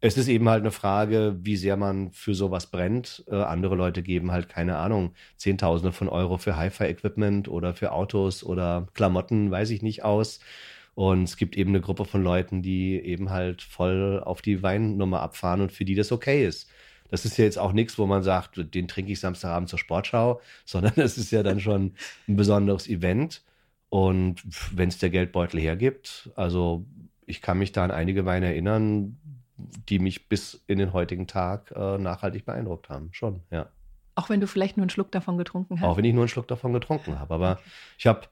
es 0.00 0.18
ist 0.18 0.28
eben 0.28 0.46
halt 0.50 0.60
eine 0.60 0.70
Frage, 0.72 1.38
wie 1.40 1.56
sehr 1.56 1.78
man 1.78 2.10
für 2.12 2.34
sowas 2.34 2.66
brennt. 2.70 3.24
Äh, 3.26 3.36
andere 3.36 3.76
Leute 3.76 4.02
geben 4.02 4.30
halt, 4.30 4.50
keine 4.50 4.76
Ahnung, 4.76 5.14
Zehntausende 5.38 5.92
von 5.92 6.10
Euro 6.10 6.36
für 6.36 6.56
Hi-Fi-Equipment 6.56 7.48
oder 7.48 7.72
für 7.72 7.92
Autos 7.92 8.44
oder 8.44 8.88
Klamotten, 8.92 9.50
weiß 9.50 9.70
ich 9.70 9.80
nicht, 9.80 10.04
aus. 10.04 10.40
Und 10.94 11.24
es 11.24 11.36
gibt 11.36 11.56
eben 11.56 11.70
eine 11.70 11.80
Gruppe 11.80 12.04
von 12.04 12.22
Leuten, 12.22 12.62
die 12.62 13.00
eben 13.00 13.30
halt 13.30 13.62
voll 13.62 14.22
auf 14.24 14.42
die 14.42 14.62
Weinnummer 14.62 15.20
abfahren 15.20 15.60
und 15.60 15.72
für 15.72 15.84
die 15.84 15.94
das 15.94 16.12
okay 16.12 16.46
ist. 16.46 16.70
Das 17.10 17.24
ist 17.24 17.36
ja 17.36 17.44
jetzt 17.44 17.58
auch 17.58 17.72
nichts, 17.72 17.98
wo 17.98 18.06
man 18.06 18.22
sagt, 18.22 18.74
den 18.74 18.88
trinke 18.88 19.12
ich 19.12 19.20
Samstagabend 19.20 19.68
zur 19.68 19.78
Sportschau, 19.78 20.40
sondern 20.64 20.92
das 20.96 21.18
ist 21.18 21.32
ja 21.32 21.42
dann 21.42 21.60
schon 21.60 21.94
ein 22.28 22.36
besonderes 22.36 22.88
Event. 22.88 23.42
Und 23.88 24.42
wenn 24.76 24.88
es 24.88 24.98
der 24.98 25.10
Geldbeutel 25.10 25.60
hergibt, 25.60 26.30
also 26.34 26.84
ich 27.26 27.40
kann 27.40 27.58
mich 27.58 27.72
da 27.72 27.84
an 27.84 27.90
einige 27.90 28.24
Weine 28.24 28.46
erinnern, 28.46 29.16
die 29.88 29.98
mich 29.98 30.28
bis 30.28 30.64
in 30.66 30.78
den 30.78 30.92
heutigen 30.92 31.26
Tag 31.26 31.72
äh, 31.76 31.98
nachhaltig 31.98 32.44
beeindruckt 32.44 32.88
haben. 32.88 33.10
Schon, 33.12 33.40
ja. 33.50 33.68
Auch 34.16 34.28
wenn 34.28 34.40
du 34.40 34.46
vielleicht 34.46 34.76
nur 34.76 34.82
einen 34.82 34.90
Schluck 34.90 35.10
davon 35.10 35.38
getrunken 35.38 35.80
hast. 35.80 35.86
Auch 35.86 35.96
wenn 35.96 36.04
ich 36.04 36.12
nur 36.12 36.22
einen 36.22 36.28
Schluck 36.28 36.46
davon 36.48 36.72
getrunken 36.72 37.18
habe. 37.18 37.34
Aber 37.34 37.60
ich 37.98 38.06
habe, 38.06 38.22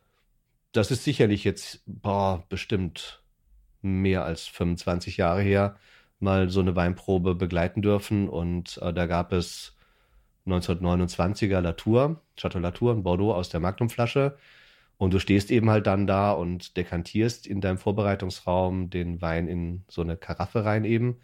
das 0.72 0.90
ist 0.90 1.04
sicherlich 1.04 1.44
jetzt, 1.44 1.82
boah, 1.86 2.44
bestimmt 2.48 3.22
mehr 3.82 4.24
als 4.24 4.46
25 4.46 5.16
Jahre 5.18 5.42
her, 5.42 5.76
mal 6.20 6.50
so 6.50 6.60
eine 6.60 6.76
Weinprobe 6.76 7.34
begleiten 7.34 7.82
dürfen. 7.82 8.28
Und 8.28 8.78
äh, 8.82 8.92
da 8.92 9.06
gab 9.06 9.32
es 9.32 9.76
1929er 10.46 11.60
Latour, 11.60 12.20
Chateau 12.36 12.58
Latour 12.58 12.92
in 12.92 13.02
Bordeaux 13.02 13.34
aus 13.34 13.48
der 13.50 13.60
Magnumflasche. 13.60 14.36
Und 14.98 15.12
du 15.12 15.18
stehst 15.18 15.50
eben 15.50 15.68
halt 15.70 15.86
dann 15.86 16.06
da 16.06 16.32
und 16.32 16.76
dekantierst 16.76 17.46
in 17.46 17.60
deinem 17.60 17.78
Vorbereitungsraum 17.78 18.88
den 18.88 19.20
Wein 19.20 19.48
in 19.48 19.84
so 19.88 20.02
eine 20.02 20.16
Karaffe 20.16 20.64
rein 20.64 20.84
eben. 20.84 21.18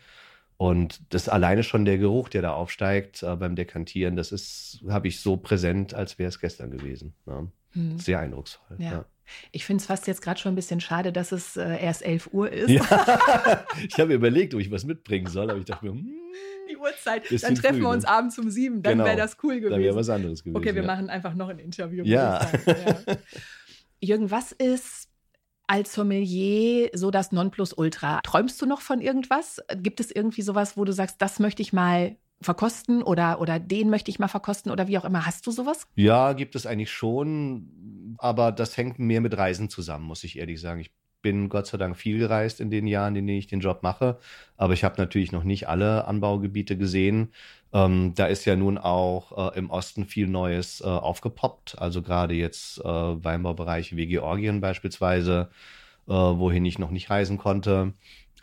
Und 0.57 1.01
das 1.15 1.29
alleine 1.29 1.63
schon 1.63 1.85
der 1.85 1.99
Geruch, 1.99 2.29
der 2.29 2.43
da 2.43 2.53
aufsteigt 2.55 3.23
äh, 3.23 3.37
beim 3.37 3.55
Dekantieren, 3.55 4.17
das 4.17 4.33
ist, 4.33 4.83
habe 4.89 5.07
ich 5.09 5.21
so 5.21 5.37
präsent, 5.37 5.95
als 5.95 6.19
wäre 6.19 6.29
es 6.29 6.41
gestern 6.41 6.73
gewesen. 6.73 7.15
Ja. 7.27 7.47
Hm. 7.73 7.99
Sehr 7.99 8.21
eindrucksvoll. 8.21 8.77
Ja. 8.81 8.93
Ja. 8.93 9.05
Ich 9.53 9.67
finde 9.67 9.83
es 9.83 9.87
fast 9.87 10.07
jetzt 10.07 10.23
gerade 10.23 10.41
schon 10.41 10.53
ein 10.53 10.57
bisschen 10.57 10.81
schade, 10.81 11.13
dass 11.13 11.33
es 11.33 11.57
äh, 11.57 11.83
erst 11.83 12.03
11 12.03 12.31
Uhr 12.33 12.51
ist. 12.51 12.71
Ja. 12.71 13.67
ich 13.87 13.99
habe 13.99 14.15
überlegt, 14.15 14.55
ob 14.55 14.61
ich 14.61 14.71
was 14.71 14.85
mitbringen 14.85 15.27
soll, 15.27 15.51
aber 15.51 15.59
ich 15.59 15.67
dachte 15.67 15.85
mir, 15.85 15.93
hm, 15.93 16.09
Die 16.71 16.77
Uhrzeit. 16.77 17.25
Dann 17.43 17.55
treffen 17.55 17.77
früh, 17.77 17.83
wir 17.83 17.91
uns 17.91 18.05
ne? 18.05 18.11
abends 18.11 18.39
um 18.39 18.51
sieben. 18.51 18.83
Dann 18.83 18.95
Genau. 18.95 19.05
wäre 19.05 19.17
das 19.17 19.37
cool 19.43 19.61
da 19.61 19.69
wäre 19.69 19.81
gewesen. 19.81 19.97
was 19.97 20.09
anderes 20.09 20.43
gewesen. 20.43 20.57
Okay, 20.57 20.75
wir 20.75 20.83
ja. 20.83 20.87
machen 20.87 21.11
einfach 21.11 21.35
noch 21.35 21.49
ein 21.49 21.59
Interview. 21.59 22.05
ja. 22.05 22.51
Jürgen, 24.01 24.31
was 24.31 24.53
ist 24.53 25.09
als 25.67 25.93
Sommelier 25.93 26.89
so 26.95 27.11
das 27.11 27.33
Nonplusultra? 27.33 28.21
Träumst 28.23 28.63
du 28.63 28.67
noch 28.67 28.81
von 28.81 29.01
irgendwas? 29.01 29.61
Gibt 29.77 30.01
es 30.01 30.11
irgendwie 30.11 30.43
sowas, 30.43 30.77
wo 30.77 30.85
du 30.85 30.93
sagst, 30.93 31.21
das 31.21 31.39
möchte 31.41 31.63
ich 31.63 31.73
mal 31.73 32.17
verkosten 32.41 33.03
oder, 33.03 33.41
oder 33.41 33.59
den 33.59 33.91
möchte 33.91 34.11
ich 34.11 34.19
mal 34.19 34.29
verkosten 34.29 34.71
oder 34.71 34.89
wie 34.89 34.99
auch 34.99 35.05
immer. 35.05 35.27
Hast 35.27 35.47
du 35.47 35.51
sowas? 35.51 35.87
Ja, 35.97 36.33
gibt 36.33 36.55
es 36.55 36.67
eigentlich 36.67 36.93
schon, 36.93 38.17
aber 38.19 38.53
das 38.53 38.77
hängt 38.77 38.99
mehr 38.99 39.21
mit 39.21 39.37
Reisen 39.37 39.69
zusammen, 39.69 40.05
muss 40.05 40.25
ich 40.25 40.39
ehrlich 40.39 40.61
sagen. 40.61 40.81
Ich 40.81 40.93
bin 41.21 41.49
Gott 41.49 41.67
sei 41.67 41.79
Dank 41.79 41.97
viel 41.97 42.19
gereist 42.19 42.61
in 42.61 42.71
den 42.71 42.87
Jahren, 42.87 43.17
in 43.17 43.27
denen 43.27 43.39
ich 43.39 43.49
den 43.49 43.61
Job 43.61 43.83
mache, 43.83 44.19
aber 44.57 44.73
ich 44.73 44.85
habe 44.85 44.95
natürlich 44.99 45.33
noch 45.33 45.43
nicht 45.43 45.69
alle 45.69 46.07
Anbaugebiete 46.07 46.77
gesehen. 46.77 47.33
Ähm, 47.73 48.13
da 48.15 48.27
ist 48.27 48.45
ja 48.45 48.57
nun 48.57 48.79
auch 48.79 49.53
äh, 49.53 49.59
im 49.59 49.69
Osten 49.71 50.07
viel 50.07 50.29
Neues 50.29 50.81
äh, 50.81 50.85
aufgepoppt, 50.85 51.79
also 51.79 52.03
gerade 52.03 52.35
jetzt 52.35 52.79
äh, 52.79 52.85
Weinbaubereiche 52.85 53.97
wie 53.97 54.07
Georgien 54.07 54.61
beispielsweise, 54.61 55.51
äh, 56.07 56.13
wohin 56.13 56.65
ich 56.65 56.79
noch 56.79 56.91
nicht 56.91 57.11
reisen 57.11 57.37
konnte. 57.37 57.95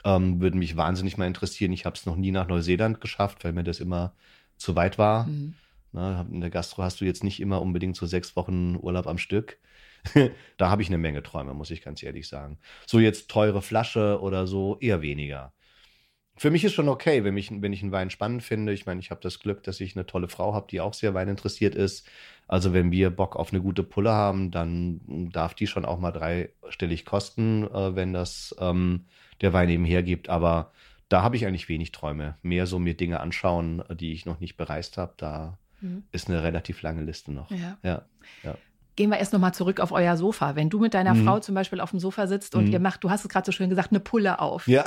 Ähm, 0.05 0.39
würde 0.39 0.57
mich 0.57 0.77
wahnsinnig 0.77 1.17
mal 1.17 1.25
interessieren. 1.25 1.73
Ich 1.73 1.85
habe 1.85 1.95
es 1.95 2.05
noch 2.05 2.15
nie 2.15 2.31
nach 2.31 2.47
Neuseeland 2.47 3.01
geschafft, 3.01 3.43
weil 3.43 3.53
mir 3.53 3.63
das 3.63 3.79
immer 3.79 4.13
zu 4.57 4.75
weit 4.75 4.97
war. 4.97 5.25
Mhm. 5.25 5.55
Na, 5.91 6.25
in 6.29 6.41
der 6.41 6.49
Gastro 6.49 6.83
hast 6.83 7.01
du 7.01 7.05
jetzt 7.05 7.23
nicht 7.23 7.39
immer 7.39 7.61
unbedingt 7.61 7.95
so 7.95 8.05
sechs 8.05 8.35
Wochen 8.35 8.77
Urlaub 8.79 9.07
am 9.07 9.17
Stück. 9.17 9.57
da 10.57 10.69
habe 10.69 10.83
ich 10.83 10.89
eine 10.89 10.97
Menge 10.97 11.23
Träume, 11.23 11.53
muss 11.53 11.71
ich 11.71 11.81
ganz 11.81 12.03
ehrlich 12.03 12.27
sagen. 12.27 12.59
So 12.85 12.99
jetzt 12.99 13.29
teure 13.29 13.61
Flasche 13.61 14.19
oder 14.21 14.45
so 14.45 14.77
eher 14.79 15.01
weniger. 15.01 15.53
Für 16.37 16.51
mich 16.51 16.65
ist 16.65 16.73
schon 16.73 16.89
okay, 16.89 17.23
wenn 17.23 17.37
ich, 17.37 17.49
wenn 17.49 17.71
ich 17.71 17.81
einen 17.81 17.93
Wein 17.93 18.09
spannend 18.09 18.43
finde. 18.43 18.73
Ich 18.73 18.85
meine, 18.85 18.99
ich 18.99 19.09
habe 19.09 19.21
das 19.21 19.39
Glück, 19.39 19.63
dass 19.63 19.79
ich 19.79 19.95
eine 19.95 20.05
tolle 20.05 20.27
Frau 20.27 20.53
habe, 20.53 20.67
die 20.69 20.81
auch 20.81 20.93
sehr 20.93 21.13
weininteressiert 21.13 21.75
ist. 21.75 22.05
Also 22.47 22.73
wenn 22.73 22.91
wir 22.91 23.09
Bock 23.09 23.35
auf 23.35 23.51
eine 23.51 23.61
gute 23.61 23.83
Pulle 23.83 24.11
haben, 24.11 24.51
dann 24.51 25.29
darf 25.31 25.55
die 25.55 25.67
schon 25.67 25.85
auch 25.85 25.99
mal 25.99 26.11
dreistellig 26.11 27.05
kosten, 27.05 27.63
äh, 27.63 27.95
wenn 27.95 28.13
das 28.13 28.55
ähm, 28.59 29.05
der 29.41 29.53
Wein 29.53 29.69
eben 29.69 29.85
hergibt. 29.85 30.29
Aber 30.29 30.71
da 31.09 31.21
habe 31.23 31.35
ich 31.35 31.45
eigentlich 31.45 31.69
wenig 31.69 31.91
Träume. 31.91 32.35
Mehr 32.41 32.67
so 32.67 32.79
mir 32.79 32.95
Dinge 32.95 33.19
anschauen, 33.19 33.83
die 33.91 34.11
ich 34.11 34.25
noch 34.25 34.39
nicht 34.39 34.57
bereist 34.57 34.97
habe. 34.97 35.13
Da 35.17 35.57
mhm. 35.81 36.03
ist 36.11 36.29
eine 36.29 36.43
relativ 36.43 36.81
lange 36.81 37.03
Liste 37.03 37.31
noch. 37.31 37.49
Ja. 37.51 37.77
ja, 37.83 38.01
ja. 38.43 38.55
Gehen 38.95 39.09
wir 39.09 39.17
erst 39.17 39.33
nochmal 39.33 39.53
zurück 39.53 39.79
auf 39.81 39.91
euer 39.91 40.15
Sofa. 40.15 40.55
Wenn 40.55 40.69
du 40.69 40.79
mit 40.79 40.93
deiner 40.93 41.13
mhm. 41.13 41.25
Frau 41.25 41.39
zum 41.39 41.53
Beispiel 41.53 41.81
auf 41.81 41.89
dem 41.89 41.99
Sofa 41.99 42.27
sitzt 42.27 42.55
und 42.55 42.67
mhm. 42.67 42.71
ihr 42.71 42.79
macht, 42.79 43.03
du 43.03 43.09
hast 43.09 43.25
es 43.25 43.29
gerade 43.29 43.45
so 43.45 43.51
schön 43.51 43.69
gesagt, 43.69 43.91
eine 43.91 43.99
Pulle 43.99 44.39
auf. 44.39 44.67
Ja. 44.67 44.85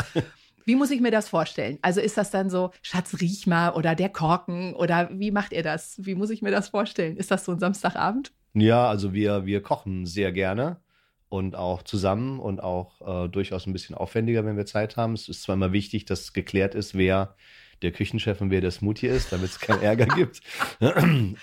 Wie 0.68 0.76
muss 0.76 0.90
ich 0.90 1.00
mir 1.00 1.10
das 1.10 1.30
vorstellen? 1.30 1.78
Also 1.80 2.02
ist 2.02 2.18
das 2.18 2.30
dann 2.30 2.50
so, 2.50 2.72
Schatz, 2.82 3.22
riech 3.22 3.46
mal 3.46 3.70
oder 3.70 3.94
der 3.94 4.10
Korken 4.10 4.75
oder 4.75 5.08
wie 5.10 5.30
macht 5.30 5.54
ihr 5.54 5.62
das? 5.62 5.98
Wie 6.04 6.14
muss 6.14 6.28
ich 6.28 6.42
mir 6.42 6.50
das 6.50 6.68
vorstellen? 6.68 7.16
Ist 7.16 7.30
das 7.30 7.46
so 7.46 7.52
ein 7.52 7.58
Samstagabend? 7.58 8.32
Ja, 8.52 8.87
also 8.87 9.14
wir, 9.14 9.46
wir 9.46 9.62
kochen 9.62 10.04
sehr 10.04 10.30
gerne 10.30 10.76
und 11.30 11.56
auch 11.56 11.82
zusammen 11.84 12.38
und 12.38 12.62
auch 12.62 13.00
äh, 13.25 13.28
durchaus 13.30 13.66
ein 13.66 13.72
bisschen 13.72 13.94
aufwendiger, 13.94 14.44
wenn 14.44 14.58
wir 14.58 14.66
Zeit 14.66 14.98
haben. 14.98 15.14
Es 15.14 15.30
ist 15.30 15.44
zwar 15.44 15.54
immer 15.54 15.72
wichtig, 15.72 16.04
dass 16.04 16.34
geklärt 16.34 16.75
ist, 16.75 16.94
wer 16.94 17.34
der 17.80 17.92
Küchenchef 17.92 18.38
und 18.42 18.50
wer 18.50 18.60
der 18.60 18.70
Smoothie 18.70 19.06
ist, 19.06 19.32
damit 19.32 19.48
es 19.48 19.60
keinen 19.60 19.80
Ärger 19.80 20.04
gibt. 20.16 20.42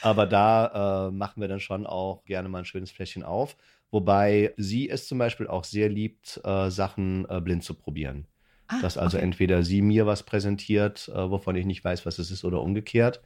Aber 0.04 0.28
da 0.28 1.08
äh, 1.08 1.12
machen 1.12 1.42
wir 1.42 1.48
dann 1.48 1.60
schon 1.60 1.88
auch 1.88 2.26
gerne 2.26 2.48
mal 2.48 2.60
ein 2.60 2.66
schönes 2.66 2.92
Fläschchen 2.92 3.24
auf. 3.24 3.58
Wobei 3.90 4.54
sie 4.56 4.88
es 4.88 5.08
zum 5.08 5.18
Beispiel 5.18 5.48
auch 5.48 5.64
sehr 5.64 5.90
liebt, 5.90 6.40
äh, 6.44 6.70
Sachen 6.70 7.28
äh, 7.28 7.42
blind 7.42 7.64
zu 7.64 7.74
probieren. 7.74 8.28
Ah, 8.68 8.82
dass 8.82 8.98
also 8.98 9.18
okay. 9.18 9.26
entweder 9.26 9.64
sie 9.64 9.82
mir 9.82 10.06
was 10.06 10.24
präsentiert, 10.24 11.10
äh, 11.10 11.30
wovon 11.30 11.56
ich 11.56 11.66
nicht 11.66 11.84
weiß, 11.84 12.06
was 12.06 12.20
es 12.20 12.32
ist, 12.32 12.44
oder 12.44 12.62
umgekehrt. 12.62 13.22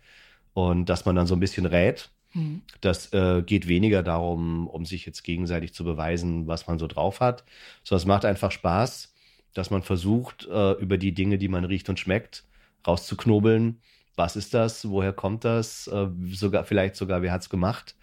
Und 0.53 0.88
dass 0.89 1.05
man 1.05 1.15
dann 1.15 1.27
so 1.27 1.36
ein 1.36 1.39
bisschen 1.39 1.65
rät 1.65 2.10
Mhm. 2.34 2.62
Das 2.81 3.12
äh, 3.13 3.41
geht 3.41 3.67
weniger 3.67 4.03
darum, 4.03 4.67
um 4.67 4.86
sich 4.86 5.05
jetzt 5.05 5.24
gegenseitig 5.24 5.74
zu 5.74 5.84
beweisen, 5.84 6.48
was 6.48 6.67
man 6.67 6.79
so 6.79 6.88
drauf 6.88 7.19
hat, 7.19 7.43
sondern 7.84 8.01
es 8.01 8.08
macht 8.08 8.25
einfach 8.25 8.51
Spaß, 8.51 9.13
dass 9.53 9.72
man 9.72 9.81
versucht, 9.81 10.48
äh, 10.48 10.74
über 10.74 10.98
die 10.98 11.13
Dinge, 11.13 11.38
die 11.38 11.48
man 11.48 11.65
riecht 11.65 11.89
und 11.89 12.00
schmeckt, 12.00 12.43
rauszuknobeln. 12.86 13.81
Was 14.15 14.36
ist 14.36 14.53
das? 14.53 14.89
Woher 14.89 15.13
kommt 15.13 15.43
das? 15.46 15.88
Äh, 15.88 16.08
sogar, 16.31 16.65
vielleicht 16.65 16.96
sogar, 16.96 17.22
wer 17.22 17.31
hat 17.31 17.41
es 17.41 17.50
gemacht? 17.50 17.96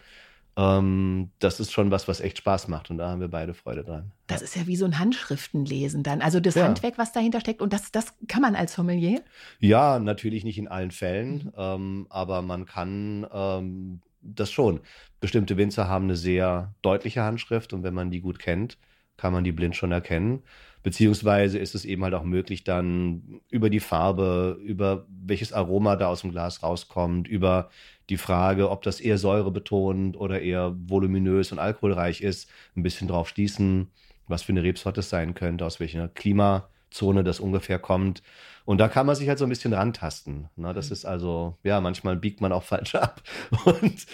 Ähm, 0.59 1.31
das 1.39 1.61
ist 1.61 1.73
schon 1.73 1.91
was, 1.91 2.09
was 2.09 2.21
echt 2.21 2.39
Spaß 2.39 2.69
macht 2.69 2.91
und 2.91 2.97
da 2.97 3.11
haben 3.11 3.21
wir 3.21 3.29
beide 3.29 3.53
Freude 3.53 3.85
dran. 3.85 4.13
Das 4.27 4.41
ist 4.41 4.57
ja 4.57 4.67
wie 4.67 4.77
so 4.77 4.87
ein 4.87 4.99
Handschriftenlesen 4.99 6.03
dann. 6.03 6.23
Also 6.23 6.41
das 6.41 6.55
ja. 6.55 6.65
Handwerk, 6.65 6.97
was 6.97 7.13
dahinter 7.13 7.41
steckt 7.41 7.61
und 7.61 7.75
das, 7.75 7.93
das 7.93 8.15
kann 8.27 8.41
man 8.41 8.57
als 8.57 8.73
Sommelier? 8.73 9.21
Ja, 9.61 9.99
natürlich 9.99 10.45
nicht 10.45 10.57
in 10.57 10.69
allen 10.69 10.93
Fällen, 10.93 11.45
mhm. 11.45 11.53
ähm, 11.57 12.07
aber 12.09 12.41
man 12.41 12.65
kann 12.65 13.27
ähm, 13.31 14.01
das 14.23 14.51
schon. 14.51 14.81
Bestimmte 15.21 15.59
Winzer 15.59 15.89
haben 15.89 16.05
eine 16.05 16.17
sehr 16.17 16.75
deutliche 16.81 17.23
Handschrift 17.23 17.75
und 17.75 17.83
wenn 17.83 17.95
man 17.95 18.11
die 18.11 18.21
gut 18.21 18.39
kennt, 18.39 18.79
kann 19.19 19.33
man 19.33 19.45
die 19.45 19.53
blind 19.53 19.77
schon 19.77 19.93
erkennen. 19.93 20.43
Beziehungsweise 20.83 21.59
ist 21.59 21.75
es 21.75 21.85
eben 21.85 22.05
halt 22.05 22.15
auch 22.15 22.23
möglich, 22.23 22.63
dann 22.63 23.41
über 23.51 23.71
die 23.71 23.81
Farbe, 23.81 24.57
über 24.63 25.05
welches 25.09 25.53
Aroma 25.53 25.97
da 25.97 26.07
aus 26.07 26.21
dem 26.21 26.31
Glas 26.31 26.63
rauskommt, 26.63 27.27
über 27.27 27.71
die 28.09 28.17
Frage, 28.17 28.71
ob 28.71 28.83
das 28.83 29.01
eher 29.01 29.19
säurebetont 29.19 30.17
oder 30.17 30.41
eher 30.41 30.75
voluminös 30.77 31.53
und 31.53 31.59
alkoholreich 31.59 32.21
ist, 32.21 32.49
ein 32.77 32.83
bisschen 32.83 33.09
drauf 33.09 33.29
schließen, 33.29 33.91
was 34.29 34.43
für 34.43 34.53
eine 34.53 34.63
Rebsorte 34.63 35.01
es 35.01 35.11
sein 35.11 35.35
könnte, 35.35 35.65
aus 35.65 35.81
welcher 35.81 36.09
Klimazone 36.09 37.25
das 37.25 37.41
ungefähr 37.41 37.79
kommt. 37.79 38.23
Und 38.65 38.79
da 38.79 38.89
kann 38.89 39.07
man 39.07 39.15
sich 39.15 39.29
halt 39.29 39.39
so 39.39 39.47
ein 39.47 39.49
bisschen 39.49 39.73
rantasten. 39.73 40.49
Ne? 40.57 40.75
Das 40.75 40.89
mhm. 40.89 40.93
ist 40.93 41.05
also, 41.05 41.57
ja, 41.63 41.81
manchmal 41.81 42.17
biegt 42.17 42.41
man 42.41 42.53
auch 42.53 42.65
falsch 42.65 42.95
ab 42.95 43.23
und 43.65 44.07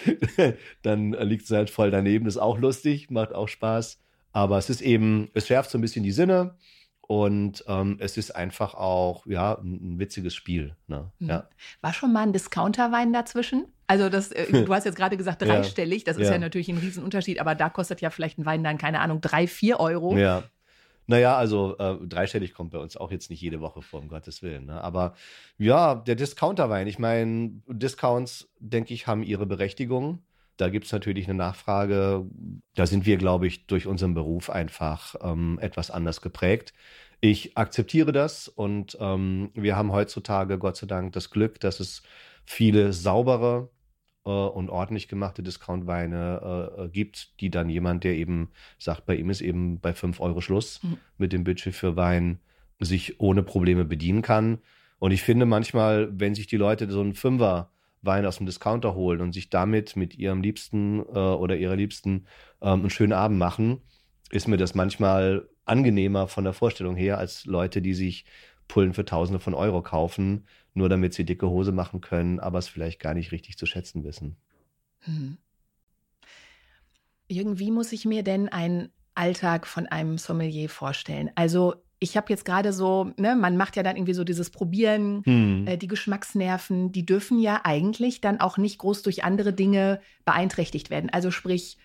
dann 0.81 1.13
liegt 1.13 1.45
es 1.45 1.51
halt 1.51 1.69
voll 1.69 1.91
daneben. 1.91 2.25
Das 2.25 2.35
ist 2.35 2.41
auch 2.41 2.57
lustig, 2.57 3.09
macht 3.09 3.33
auch 3.33 3.47
Spaß. 3.47 3.99
Aber 4.31 4.57
es 4.57 4.69
ist 4.69 4.81
eben, 4.81 5.29
es 5.35 5.47
schärft 5.47 5.69
so 5.69 5.77
ein 5.77 5.81
bisschen 5.81 6.03
die 6.03 6.11
Sinne 6.11 6.55
und 7.07 7.63
ähm, 7.67 7.97
es 7.99 8.17
ist 8.17 8.35
einfach 8.35 8.75
auch, 8.75 9.25
ja, 9.25 9.57
ein, 9.57 9.95
ein 9.95 9.99
witziges 9.99 10.33
Spiel. 10.33 10.75
Ne? 10.87 11.11
Mhm. 11.19 11.29
Ja. 11.29 11.49
War 11.81 11.93
schon 11.93 12.13
mal 12.13 12.21
ein 12.21 12.33
Discounterwein 12.33 13.11
dazwischen? 13.11 13.65
Also 13.87 14.09
das, 14.09 14.31
äh, 14.31 14.63
du 14.63 14.73
hast 14.73 14.85
jetzt 14.85 14.95
gerade 14.95 15.17
gesagt 15.17 15.41
dreistellig, 15.41 16.05
das 16.05 16.17
ist 16.17 16.27
ja. 16.27 16.33
ja 16.33 16.39
natürlich 16.39 16.69
ein 16.69 16.77
Riesenunterschied, 16.77 17.39
aber 17.39 17.55
da 17.55 17.69
kostet 17.69 18.01
ja 18.01 18.09
vielleicht 18.09 18.39
ein 18.39 18.45
Wein 18.45 18.63
dann, 18.63 18.77
keine 18.77 19.01
Ahnung, 19.01 19.19
drei, 19.21 19.47
vier 19.47 19.79
Euro. 19.79 20.17
Ja. 20.17 20.43
Naja, 21.05 21.35
also 21.35 21.77
äh, 21.79 21.97
dreistellig 22.07 22.53
kommt 22.53 22.71
bei 22.71 22.77
uns 22.77 22.95
auch 22.95 23.11
jetzt 23.11 23.29
nicht 23.29 23.41
jede 23.41 23.59
Woche 23.59 23.81
vor, 23.81 23.99
um 23.99 24.07
Gottes 24.07 24.41
Willen. 24.41 24.67
Ne? 24.67 24.81
Aber 24.81 25.15
ja, 25.57 25.95
der 25.95 26.15
Discounterwein, 26.15 26.87
ich 26.87 26.97
meine, 26.97 27.51
Discounts, 27.67 28.49
denke 28.59 28.93
ich, 28.93 29.05
haben 29.05 29.21
ihre 29.21 29.45
Berechtigung. 29.45 30.23
Da 30.57 30.69
gibt 30.69 30.85
es 30.85 30.91
natürlich 30.91 31.27
eine 31.27 31.37
Nachfrage. 31.37 32.25
Da 32.75 32.85
sind 32.85 33.05
wir, 33.05 33.17
glaube 33.17 33.47
ich, 33.47 33.65
durch 33.67 33.87
unseren 33.87 34.13
Beruf 34.13 34.49
einfach 34.49 35.15
ähm, 35.21 35.57
etwas 35.61 35.91
anders 35.91 36.21
geprägt. 36.21 36.73
Ich 37.21 37.57
akzeptiere 37.57 38.11
das 38.11 38.47
und 38.47 38.97
ähm, 38.99 39.49
wir 39.53 39.75
haben 39.75 39.91
heutzutage 39.91 40.57
Gott 40.57 40.77
sei 40.77 40.87
Dank 40.87 41.13
das 41.13 41.29
Glück, 41.29 41.59
dass 41.59 41.79
es 41.79 42.03
viele 42.45 42.91
saubere, 42.91 43.69
äh, 44.25 44.29
und 44.29 44.69
ordentlich 44.69 45.07
gemachte 45.07 45.43
Discountweine 45.43 46.41
äh, 46.77 46.83
äh, 46.83 46.89
gibt, 46.89 47.39
die 47.41 47.49
dann 47.49 47.69
jemand, 47.69 48.03
der 48.03 48.15
eben 48.15 48.49
sagt, 48.79 49.05
bei 49.05 49.15
ihm 49.15 49.29
ist 49.29 49.41
eben 49.41 49.79
bei 49.79 49.93
5 49.93 50.19
Euro 50.21 50.41
Schluss 50.41 50.81
mhm. 50.83 50.97
mit 51.17 51.33
dem 51.33 51.43
Budget 51.43 51.75
für 51.75 51.95
Wein, 51.95 52.39
sich 52.79 53.19
ohne 53.19 53.43
Probleme 53.43 53.85
bedienen 53.85 54.21
kann. 54.21 54.59
Und 54.99 55.11
ich 55.11 55.21
finde 55.21 55.45
manchmal, 55.45 56.09
wenn 56.17 56.35
sich 56.35 56.47
die 56.47 56.57
Leute 56.57 56.89
so 56.89 57.01
einen 57.01 57.13
Fünfer 57.13 57.72
Wein 58.03 58.25
aus 58.25 58.37
dem 58.37 58.45
Discounter 58.45 58.93
holen 58.93 59.21
und 59.21 59.33
sich 59.33 59.49
damit 59.49 59.95
mit 59.95 60.15
ihrem 60.17 60.41
Liebsten 60.41 60.99
äh, 60.99 61.19
oder 61.19 61.55
ihrer 61.55 61.75
Liebsten 61.75 62.25
ähm, 62.61 62.81
einen 62.81 62.89
schönen 62.89 63.13
Abend 63.13 63.39
machen, 63.39 63.81
ist 64.29 64.47
mir 64.47 64.57
das 64.57 64.75
manchmal 64.75 65.47
angenehmer 65.65 66.27
von 66.27 66.43
der 66.43 66.53
Vorstellung 66.53 66.95
her 66.95 67.17
als 67.17 67.45
Leute, 67.45 67.81
die 67.81 67.93
sich 67.93 68.25
Pullen 68.67 68.93
für 68.93 69.05
Tausende 69.05 69.39
von 69.39 69.53
Euro 69.53 69.81
kaufen, 69.81 70.47
nur 70.73 70.89
damit 70.89 71.13
sie 71.13 71.25
dicke 71.25 71.49
Hose 71.49 71.71
machen 71.71 72.01
können, 72.01 72.39
aber 72.39 72.59
es 72.59 72.67
vielleicht 72.67 72.99
gar 72.99 73.13
nicht 73.13 73.31
richtig 73.31 73.57
zu 73.57 73.65
schätzen 73.65 74.03
wissen. 74.03 74.37
Hm. 74.99 75.37
Irgendwie 77.27 77.71
muss 77.71 77.91
ich 77.91 78.05
mir 78.05 78.23
denn 78.23 78.49
einen 78.49 78.89
Alltag 79.15 79.67
von 79.67 79.85
einem 79.87 80.17
Sommelier 80.17 80.69
vorstellen. 80.69 81.31
Also 81.35 81.75
ich 82.03 82.17
habe 82.17 82.27
jetzt 82.29 82.45
gerade 82.45 82.73
so, 82.73 83.11
ne, 83.17 83.35
man 83.35 83.57
macht 83.57 83.75
ja 83.75 83.83
dann 83.83 83.95
irgendwie 83.95 84.13
so 84.13 84.23
dieses 84.23 84.49
Probieren, 84.49 85.23
hm. 85.25 85.65
äh, 85.65 85.77
die 85.77 85.87
Geschmacksnerven, 85.87 86.91
die 86.91 87.05
dürfen 87.05 87.39
ja 87.39 87.61
eigentlich 87.63 88.21
dann 88.21 88.39
auch 88.39 88.57
nicht 88.57 88.77
groß 88.77 89.01
durch 89.01 89.23
andere 89.23 89.53
Dinge 89.53 90.01
beeinträchtigt 90.25 90.89
werden. 90.89 91.09
Also 91.09 91.31
sprich, 91.31 91.77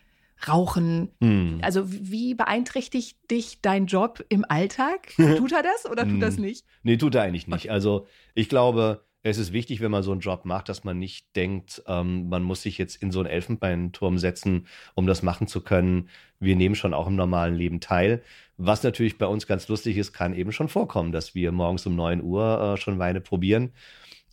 Rauchen. 0.46 1.10
Hm. 1.20 1.58
Also 1.62 1.82
wie 1.86 2.34
beeinträchtigt 2.34 3.18
dich 3.30 3.60
dein 3.60 3.86
Job 3.86 4.24
im 4.28 4.44
Alltag? 4.48 5.08
Tut 5.16 5.52
er 5.52 5.62
das 5.62 5.90
oder 5.90 6.02
tut 6.02 6.12
hm. 6.12 6.20
das 6.20 6.38
nicht? 6.38 6.64
Nee, 6.82 6.96
tut 6.96 7.14
er 7.14 7.22
eigentlich 7.22 7.48
nicht. 7.48 7.64
Okay. 7.64 7.70
Also 7.70 8.06
ich 8.34 8.48
glaube, 8.48 9.04
es 9.22 9.38
ist 9.38 9.52
wichtig, 9.52 9.80
wenn 9.80 9.90
man 9.90 10.02
so 10.02 10.12
einen 10.12 10.20
Job 10.20 10.44
macht, 10.44 10.68
dass 10.68 10.84
man 10.84 10.98
nicht 10.98 11.34
denkt, 11.36 11.82
ähm, 11.86 12.28
man 12.28 12.42
muss 12.42 12.62
sich 12.62 12.78
jetzt 12.78 13.02
in 13.02 13.10
so 13.10 13.20
einen 13.20 13.28
Elfenbeinturm 13.28 14.18
setzen, 14.18 14.66
um 14.94 15.06
das 15.06 15.22
machen 15.22 15.46
zu 15.46 15.60
können. 15.62 16.08
Wir 16.38 16.56
nehmen 16.56 16.74
schon 16.76 16.94
auch 16.94 17.08
im 17.08 17.16
normalen 17.16 17.54
Leben 17.54 17.80
teil. 17.80 18.22
Was 18.56 18.82
natürlich 18.82 19.18
bei 19.18 19.26
uns 19.26 19.46
ganz 19.46 19.68
lustig 19.68 19.96
ist, 19.96 20.12
kann 20.12 20.34
eben 20.34 20.52
schon 20.52 20.68
vorkommen, 20.68 21.12
dass 21.12 21.34
wir 21.34 21.52
morgens 21.52 21.86
um 21.86 21.96
9 21.96 22.22
Uhr 22.22 22.74
äh, 22.74 22.80
schon 22.80 22.98
Weine 22.98 23.20
probieren. 23.20 23.72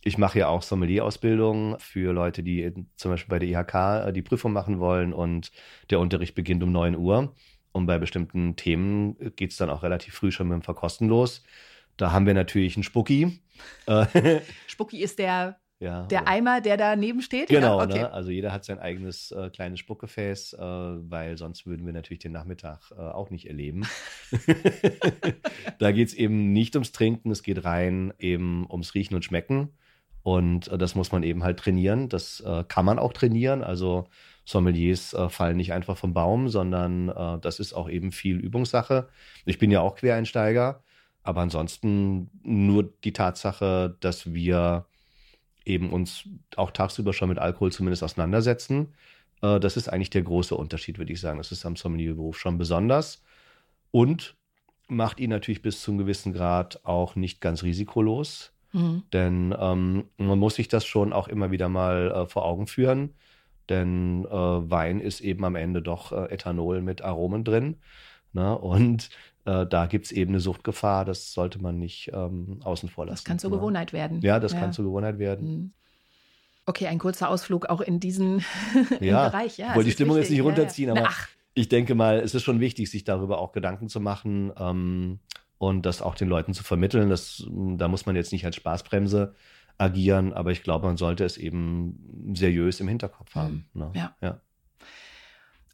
Ich 0.04 0.18
mache 0.18 0.38
ja 0.38 0.48
auch 0.48 0.62
Sommelier-Ausbildung 0.62 1.78
für 1.80 2.12
Leute, 2.12 2.44
die 2.44 2.72
zum 2.94 3.10
Beispiel 3.10 3.30
bei 3.30 3.38
der 3.40 3.48
IHK 3.48 4.08
äh, 4.08 4.12
die 4.12 4.22
Prüfung 4.22 4.52
machen 4.52 4.78
wollen 4.78 5.12
und 5.12 5.50
der 5.90 5.98
Unterricht 5.98 6.34
beginnt 6.36 6.62
um 6.62 6.70
9 6.70 6.96
Uhr. 6.96 7.34
Und 7.72 7.86
bei 7.86 7.98
bestimmten 7.98 8.56
Themen 8.56 9.16
geht 9.36 9.50
es 9.50 9.58
dann 9.58 9.68
auch 9.68 9.82
relativ 9.82 10.14
früh 10.14 10.30
schon 10.30 10.48
mit 10.48 10.54
dem 10.54 10.62
Verkosten 10.62 11.08
los. 11.08 11.44
Da 11.96 12.12
haben 12.12 12.26
wir 12.26 12.34
natürlich 12.34 12.76
einen 12.76 12.82
Spucki. 12.82 13.40
Äh, 13.86 14.40
Spucki 14.66 15.02
ist 15.02 15.18
der 15.18 15.58
Ja, 15.78 16.02
Der 16.06 16.22
oder- 16.22 16.30
Eimer, 16.30 16.60
der 16.60 16.76
daneben 16.76 17.22
steht? 17.22 17.48
Genau, 17.48 17.78
ja, 17.78 17.84
okay. 17.84 17.98
ne? 18.00 18.12
also 18.12 18.30
jeder 18.30 18.52
hat 18.52 18.64
sein 18.64 18.78
eigenes 18.78 19.30
äh, 19.30 19.50
kleines 19.50 19.80
Spuckgefäß, 19.80 20.54
äh, 20.54 20.58
weil 20.60 21.36
sonst 21.38 21.66
würden 21.66 21.86
wir 21.86 21.92
natürlich 21.92 22.20
den 22.22 22.32
Nachmittag 22.32 22.92
äh, 22.96 23.00
auch 23.00 23.30
nicht 23.30 23.46
erleben. 23.46 23.86
da 25.78 25.92
geht 25.92 26.08
es 26.08 26.14
eben 26.14 26.52
nicht 26.52 26.74
ums 26.76 26.92
Trinken, 26.92 27.30
es 27.30 27.42
geht 27.42 27.64
rein 27.64 28.12
eben 28.18 28.66
ums 28.70 28.94
Riechen 28.94 29.14
und 29.14 29.24
Schmecken. 29.24 29.70
Und 30.22 30.68
äh, 30.68 30.78
das 30.78 30.94
muss 30.94 31.12
man 31.12 31.22
eben 31.22 31.44
halt 31.44 31.58
trainieren. 31.60 32.08
Das 32.08 32.40
äh, 32.40 32.64
kann 32.66 32.84
man 32.84 32.98
auch 32.98 33.12
trainieren. 33.12 33.62
Also 33.62 34.06
Sommeliers 34.44 35.16
fallen 35.28 35.56
nicht 35.56 35.72
einfach 35.72 35.96
vom 35.96 36.14
Baum, 36.14 36.48
sondern 36.48 37.08
das 37.40 37.58
ist 37.58 37.72
auch 37.72 37.90
eben 37.90 38.12
viel 38.12 38.36
Übungssache. 38.36 39.08
Ich 39.44 39.58
bin 39.58 39.72
ja 39.72 39.80
auch 39.80 39.96
Quereinsteiger, 39.96 40.84
aber 41.26 41.40
ansonsten 41.40 42.30
nur 42.42 42.84
die 43.04 43.12
Tatsache, 43.12 43.96
dass 44.00 44.32
wir 44.32 44.86
eben 45.64 45.90
uns 45.90 46.28
auch 46.54 46.70
tagsüber 46.70 47.12
schon 47.12 47.28
mit 47.28 47.38
Alkohol 47.38 47.72
zumindest 47.72 48.04
auseinandersetzen. 48.04 48.94
Äh, 49.42 49.58
das 49.58 49.76
ist 49.76 49.88
eigentlich 49.88 50.10
der 50.10 50.22
große 50.22 50.54
Unterschied, 50.54 50.98
würde 50.98 51.12
ich 51.12 51.20
sagen. 51.20 51.38
Das 51.38 51.50
ist 51.50 51.66
am 51.66 51.76
Sommelierberuf 51.76 52.38
schon 52.38 52.58
besonders 52.58 53.22
und 53.90 54.36
macht 54.88 55.18
ihn 55.18 55.30
natürlich 55.30 55.62
bis 55.62 55.82
zu 55.82 55.90
einem 55.90 55.98
gewissen 55.98 56.32
Grad 56.32 56.84
auch 56.84 57.16
nicht 57.16 57.40
ganz 57.40 57.64
risikolos. 57.64 58.52
Mhm. 58.72 59.02
Denn 59.12 59.54
ähm, 59.58 60.04
man 60.18 60.38
muss 60.38 60.54
sich 60.54 60.68
das 60.68 60.86
schon 60.86 61.12
auch 61.12 61.26
immer 61.26 61.50
wieder 61.50 61.68
mal 61.68 62.12
äh, 62.12 62.26
vor 62.26 62.44
Augen 62.44 62.68
führen. 62.68 63.14
Denn 63.68 64.24
äh, 64.26 64.30
Wein 64.30 65.00
ist 65.00 65.20
eben 65.20 65.44
am 65.44 65.56
Ende 65.56 65.82
doch 65.82 66.12
äh, 66.12 66.32
Ethanol 66.32 66.82
mit 66.82 67.02
Aromen 67.02 67.42
drin. 67.42 67.78
Ne? 68.32 68.56
Und 68.56 69.10
äh, 69.46 69.66
da 69.66 69.86
gibt 69.86 70.06
es 70.06 70.12
eben 70.12 70.32
eine 70.32 70.40
Suchtgefahr, 70.40 71.04
das 71.04 71.32
sollte 71.32 71.60
man 71.60 71.78
nicht 71.78 72.10
ähm, 72.12 72.60
außen 72.62 72.88
vor 72.88 73.06
lassen. 73.06 73.16
Das 73.16 73.24
kann 73.24 73.38
zur 73.38 73.50
ne? 73.50 73.56
Gewohnheit 73.56 73.92
werden. 73.92 74.20
Ja, 74.20 74.40
das 74.40 74.52
kann 74.52 74.72
zur 74.72 74.84
Gewohnheit 74.84 75.18
werden. 75.18 75.48
Mhm. 75.48 75.72
Okay, 76.66 76.88
ein 76.88 76.98
kurzer 76.98 77.28
Ausflug 77.28 77.66
auch 77.66 77.80
in 77.80 78.00
diesen 78.00 78.44
Ja, 79.00 79.28
Bereich. 79.28 79.56
Ja, 79.56 79.70
ich 79.70 79.74
wollte 79.76 79.88
die 79.88 79.92
Stimmung 79.92 80.16
jetzt 80.16 80.30
wichtig. 80.30 80.38
nicht 80.38 80.46
runterziehen, 80.46 80.88
ja, 80.88 80.94
ja. 80.94 81.00
aber 81.00 81.10
ach, 81.10 81.28
ich 81.54 81.68
denke 81.68 81.94
mal, 81.94 82.18
es 82.18 82.34
ist 82.34 82.42
schon 82.42 82.60
wichtig, 82.60 82.90
sich 82.90 83.04
darüber 83.04 83.38
auch 83.38 83.52
Gedanken 83.52 83.88
zu 83.88 84.00
machen 84.00 84.52
ähm, 84.58 85.20
und 85.58 85.86
das 85.86 86.02
auch 86.02 86.16
den 86.16 86.28
Leuten 86.28 86.52
zu 86.52 86.64
vermitteln. 86.64 87.08
Das, 87.08 87.46
da 87.48 87.88
muss 87.88 88.04
man 88.04 88.16
jetzt 88.16 88.32
nicht 88.32 88.44
als 88.44 88.56
Spaßbremse 88.56 89.34
agieren, 89.78 90.32
aber 90.32 90.50
ich 90.50 90.62
glaube, 90.62 90.86
man 90.86 90.96
sollte 90.96 91.24
es 91.24 91.36
eben 91.36 92.34
seriös 92.34 92.80
im 92.80 92.88
Hinterkopf 92.88 93.34
haben. 93.34 93.68
Ne? 93.74 93.92
Ja. 93.94 94.16
ja. 94.20 94.40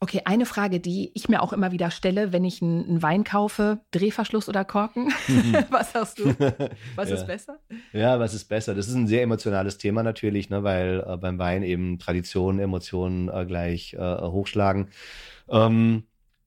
Okay, 0.02 0.22
eine 0.24 0.46
Frage, 0.46 0.80
die 0.80 1.12
ich 1.14 1.28
mir 1.28 1.40
auch 1.40 1.52
immer 1.52 1.70
wieder 1.70 1.92
stelle, 1.92 2.32
wenn 2.32 2.42
ich 2.42 2.60
einen, 2.60 2.84
einen 2.88 3.02
Wein 3.02 3.22
kaufe, 3.22 3.78
Drehverschluss 3.92 4.48
oder 4.48 4.64
Korken? 4.64 5.12
Was 5.70 5.92
sagst 5.92 6.18
du? 6.18 6.24
Was 6.96 7.08
Ja. 7.08 7.14
ist 7.14 7.26
besser? 7.28 7.60
Ja, 7.92 8.18
was 8.18 8.34
ist 8.34 8.46
besser? 8.46 8.74
Das 8.74 8.88
ist 8.88 8.96
ein 8.96 9.06
sehr 9.06 9.22
emotionales 9.22 9.78
Thema 9.78 10.02
natürlich, 10.02 10.50
ne, 10.50 10.64
weil 10.64 11.04
äh, 11.06 11.16
beim 11.18 11.38
Wein 11.38 11.62
eben 11.62 12.00
Traditionen, 12.00 12.58
Emotionen 12.58 13.28
äh, 13.28 13.46
gleich 13.46 13.94
äh, 13.94 13.98
hochschlagen. 14.22 14.88
Ähm, 15.48 16.02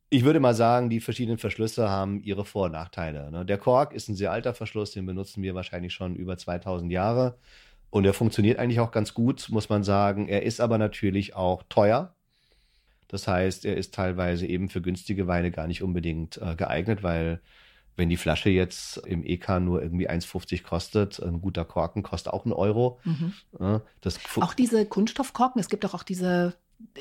ich 0.10 0.26
würde 0.26 0.42
mal 0.42 0.54
sagen, 0.54 0.90
die 0.90 1.00
verschiedenen 1.00 1.38
Verschlüsse 1.38 1.90
haben 1.90 2.22
ihre 2.24 2.44
Vor- 2.44 2.66
und 2.66 2.74
Nachteile. 2.74 3.32
Ne? 3.32 3.46
Der 3.46 3.58
Kork 3.58 3.94
ist 3.94 4.10
ein 4.10 4.16
sehr 4.16 4.34
alter 4.34 4.54
Verschluss, 4.54 4.92
den 4.92 5.06
benutzen 5.06 5.42
wir 5.44 5.56
wahrscheinlich 5.56 5.94
schon 5.94 6.18
über 6.18 6.38
2000 6.38 6.92
Jahre. 6.92 7.38
Und 7.90 8.04
er 8.04 8.14
funktioniert 8.14 8.60
eigentlich 8.60 8.82
auch 8.82 8.92
ganz 8.92 9.14
gut, 9.14 9.48
muss 9.50 9.70
man 9.70 9.86
sagen. 9.86 10.28
Er 10.28 10.44
ist 10.44 10.60
aber 10.60 10.78
natürlich 10.78 11.38
auch 11.38 11.64
teuer. 11.70 12.15
Das 13.08 13.28
heißt, 13.28 13.66
er 13.66 13.78
ist 13.78 13.94
teilweise 13.94 14.46
eben 14.48 14.70
für 14.70 14.82
günstige 14.82 15.28
Weine 15.28 15.52
gar 15.52 15.68
nicht 15.68 15.84
unbedingt 15.84 16.38
äh, 16.42 16.56
geeignet, 16.56 17.04
weil 17.04 17.40
wenn 17.98 18.10
die 18.10 18.18
Flasche 18.18 18.50
jetzt 18.50 18.98
im 18.98 19.24
EK 19.24 19.60
nur 19.62 19.82
irgendwie 19.82 20.10
1,50 20.10 20.64
kostet, 20.64 21.20
ein 21.22 21.40
guter 21.42 21.64
Korken 21.64 22.04
kostet 22.04 22.34
auch 22.34 22.44
einen 22.46 22.54
Euro. 22.54 23.00
Mhm. 23.06 23.34
Ja, 23.60 23.82
Auch 24.42 24.54
diese 24.54 24.86
Kunststoffkorken, 24.86 25.60
es 25.62 25.70
gibt 25.70 25.84
doch 25.86 25.94
auch 25.94 26.04
diese, 26.04 26.56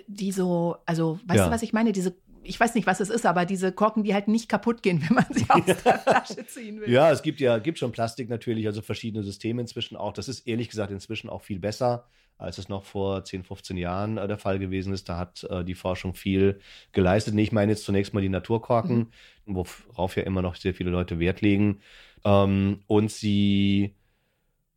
die 0.07 0.31
so, 0.31 0.77
also, 0.87 1.19
weißt 1.27 1.39
Ja. 1.39 1.47
du, 1.47 1.51
was 1.53 1.63
ich 1.63 1.73
meine? 1.73 1.91
Diese, 1.93 2.15
ich 2.45 2.61
weiß 2.61 2.75
nicht, 2.75 2.87
was 2.87 3.01
es 3.01 3.11
ist, 3.11 3.27
aber 3.27 3.45
diese 3.45 3.73
Korken, 3.73 4.05
die 4.05 4.15
halt 4.15 4.29
nicht 4.29 4.49
kaputt 4.49 4.83
gehen, 4.83 5.03
wenn 5.09 5.17
man 5.17 5.27
sie 5.31 5.47
aus 5.49 5.65
der 5.83 5.99
Flasche 5.99 6.47
ziehen 6.47 6.81
will. 6.81 6.91
Ja, 6.91 7.11
es 7.11 7.23
gibt 7.23 7.41
ja 7.41 7.59
gibt 7.59 7.79
schon 7.79 7.91
Plastik 7.91 8.29
natürlich, 8.29 8.67
also 8.67 8.81
verschiedene 8.83 9.25
Systeme 9.25 9.63
inzwischen 9.63 9.97
auch. 9.97 10.13
Das 10.13 10.29
ist 10.29 10.47
ehrlich 10.47 10.69
gesagt 10.69 10.93
inzwischen 10.93 11.29
auch 11.29 11.43
viel 11.43 11.59
besser, 11.59 12.07
als 12.39 12.59
es 12.59 12.69
noch 12.69 12.85
vor 12.85 13.25
10, 13.25 13.45
15 13.45 13.77
Jahren 13.77 14.19
äh, 14.19 14.29
der 14.29 14.39
Fall 14.39 14.59
gewesen 14.59 14.93
ist. 14.93 15.09
Da 15.09 15.19
hat 15.19 15.45
äh, 15.45 15.65
die 15.65 15.75
Forschung 15.75 16.15
viel 16.15 16.61
geleistet. 16.93 17.35
Nee, 17.35 17.43
ich 17.43 17.53
meine 17.53 17.73
jetzt 17.73 17.85
zunächst 17.85 18.15
mal 18.15 18.21
die 18.21 18.29
Naturkorken, 18.29 19.13
worauf 19.47 20.17
ja 20.17 20.25
immer 20.25 20.43
noch 20.43 20.57
sehr 20.57 20.75
viele 20.75 20.91
Leute 20.91 21.19
Wert 21.19 21.41
legen. 21.41 21.81
Ähm, 22.25 22.81
und 22.87 23.11
sie 23.11 23.95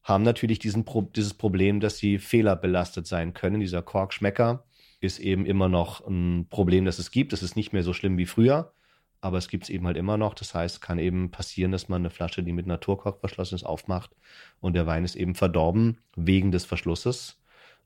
haben 0.03 0.23
natürlich 0.23 0.59
diesen 0.59 0.85
Pro 0.85 1.01
dieses 1.01 1.33
Problem, 1.33 1.79
dass 1.79 1.97
sie 1.97 2.17
fehlerbelastet 2.17 3.07
sein 3.07 3.33
können. 3.33 3.59
Dieser 3.59 3.81
Korkschmecker 3.81 4.63
ist 4.99 5.19
eben 5.19 5.45
immer 5.45 5.69
noch 5.69 6.07
ein 6.07 6.47
Problem, 6.49 6.85
das 6.85 6.99
es 6.99 7.11
gibt. 7.11 7.33
Es 7.33 7.43
ist 7.43 7.55
nicht 7.55 7.73
mehr 7.73 7.83
so 7.83 7.93
schlimm 7.93 8.17
wie 8.17 8.25
früher, 8.25 8.71
aber 9.19 9.37
es 9.37 9.49
gibt 9.49 9.65
es 9.65 9.69
eben 9.69 9.85
halt 9.85 9.97
immer 9.97 10.17
noch. 10.17 10.33
Das 10.33 10.53
heißt, 10.53 10.75
es 10.75 10.81
kann 10.81 10.97
eben 10.97 11.29
passieren, 11.31 11.71
dass 11.71 11.89
man 11.89 12.01
eine 12.01 12.09
Flasche, 12.09 12.41
die 12.41 12.53
mit 12.53 12.67
Naturkork 12.67 13.19
verschlossen 13.19 13.55
ist, 13.55 13.65
aufmacht 13.65 14.15
und 14.59 14.73
der 14.73 14.87
Wein 14.87 15.03
ist 15.03 15.15
eben 15.15 15.35
verdorben 15.35 15.97
wegen 16.15 16.51
des 16.51 16.65
Verschlusses. 16.65 17.37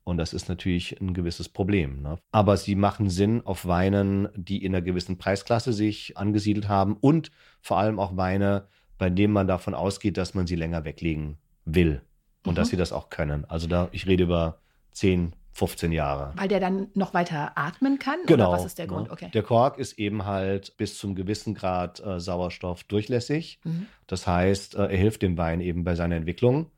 Und 0.04 0.16
das 0.16 0.32
ist 0.32 0.48
natürlich 0.48 1.00
ein 1.00 1.14
gewisses 1.14 1.48
Problem. 1.48 2.02
Ne? 2.02 2.18
Aber 2.32 2.56
sie 2.56 2.74
machen 2.74 3.08
Sinn 3.08 3.40
auf 3.44 3.66
Weinen, 3.66 4.28
die 4.34 4.64
in 4.64 4.74
einer 4.74 4.82
gewissen 4.82 5.16
Preisklasse 5.18 5.72
sich 5.72 6.16
angesiedelt 6.18 6.68
haben 6.68 6.96
und 7.00 7.30
vor 7.60 7.78
allem 7.78 8.00
auch 8.00 8.16
Weine, 8.16 8.66
bei 8.98 9.10
denen 9.10 9.32
man 9.32 9.46
davon 9.46 9.74
ausgeht, 9.74 10.16
dass 10.16 10.34
man 10.34 10.46
sie 10.46 10.56
länger 10.56 10.84
weglegen 10.84 11.38
will 11.64 12.02
und 12.44 12.52
Mhm. 12.52 12.56
dass 12.56 12.68
sie 12.70 12.76
das 12.76 12.92
auch 12.92 13.10
können. 13.10 13.44
Also 13.44 13.68
da, 13.68 13.88
ich 13.92 14.06
rede 14.08 14.24
über 14.24 14.58
10, 14.92 15.34
15 15.52 15.92
Jahre. 15.92 16.32
Weil 16.36 16.48
der 16.48 16.60
dann 16.60 16.88
noch 16.94 17.14
weiter 17.14 17.52
atmen 17.56 17.98
kann? 17.98 18.16
Genau. 18.26 18.48
Oder 18.48 18.58
was 18.58 18.64
ist 18.64 18.78
der 18.78 18.86
Grund? 18.86 19.06
ne? 19.08 19.12
Okay. 19.12 19.30
Der 19.32 19.42
Kork 19.42 19.78
ist 19.78 19.98
eben 19.98 20.24
halt 20.24 20.76
bis 20.78 20.98
zum 20.98 21.14
gewissen 21.14 21.54
Grad 21.54 22.00
äh, 22.00 22.18
Sauerstoff 22.18 22.84
durchlässig. 22.84 23.60
Mhm. 23.64 23.86
Das 24.06 24.26
heißt, 24.26 24.74
äh, 24.74 24.82
er 24.84 24.96
hilft 24.96 25.22
dem 25.22 25.36
Wein 25.38 25.60
eben 25.60 25.84
bei 25.84 25.94
seiner 25.94 26.16
Entwicklung. 26.16 26.70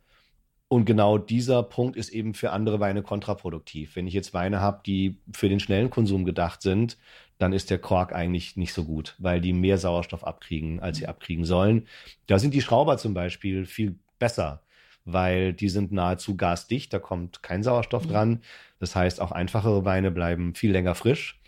Und 0.68 0.86
genau 0.86 1.18
dieser 1.18 1.62
Punkt 1.62 1.96
ist 1.96 2.08
eben 2.08 2.34
für 2.34 2.50
andere 2.50 2.80
Weine 2.80 3.02
kontraproduktiv. 3.02 3.96
Wenn 3.96 4.06
ich 4.06 4.14
jetzt 4.14 4.34
Weine 4.34 4.60
habe, 4.60 4.80
die 4.84 5.18
für 5.32 5.48
den 5.48 5.60
schnellen 5.60 5.90
Konsum 5.90 6.24
gedacht 6.24 6.62
sind, 6.62 6.96
dann 7.38 7.52
ist 7.52 7.70
der 7.70 7.78
Kork 7.78 8.12
eigentlich 8.12 8.56
nicht 8.56 8.72
so 8.72 8.84
gut, 8.84 9.14
weil 9.18 9.40
die 9.40 9.52
mehr 9.52 9.78
Sauerstoff 9.78 10.24
abkriegen, 10.24 10.80
als 10.80 10.98
sie 10.98 11.06
abkriegen 11.06 11.44
sollen. 11.44 11.86
Da 12.26 12.38
sind 12.38 12.54
die 12.54 12.62
Schrauber 12.62 12.96
zum 12.96 13.12
Beispiel 13.12 13.66
viel 13.66 13.98
besser, 14.18 14.62
weil 15.04 15.52
die 15.52 15.68
sind 15.68 15.92
nahezu 15.92 16.36
gasdicht, 16.36 16.92
da 16.92 16.98
kommt 16.98 17.42
kein 17.42 17.62
Sauerstoff 17.62 18.06
dran. 18.06 18.40
Das 18.78 18.96
heißt, 18.96 19.20
auch 19.20 19.32
einfachere 19.32 19.84
Weine 19.84 20.10
bleiben 20.10 20.54
viel 20.54 20.72
länger 20.72 20.94
frisch. 20.94 21.40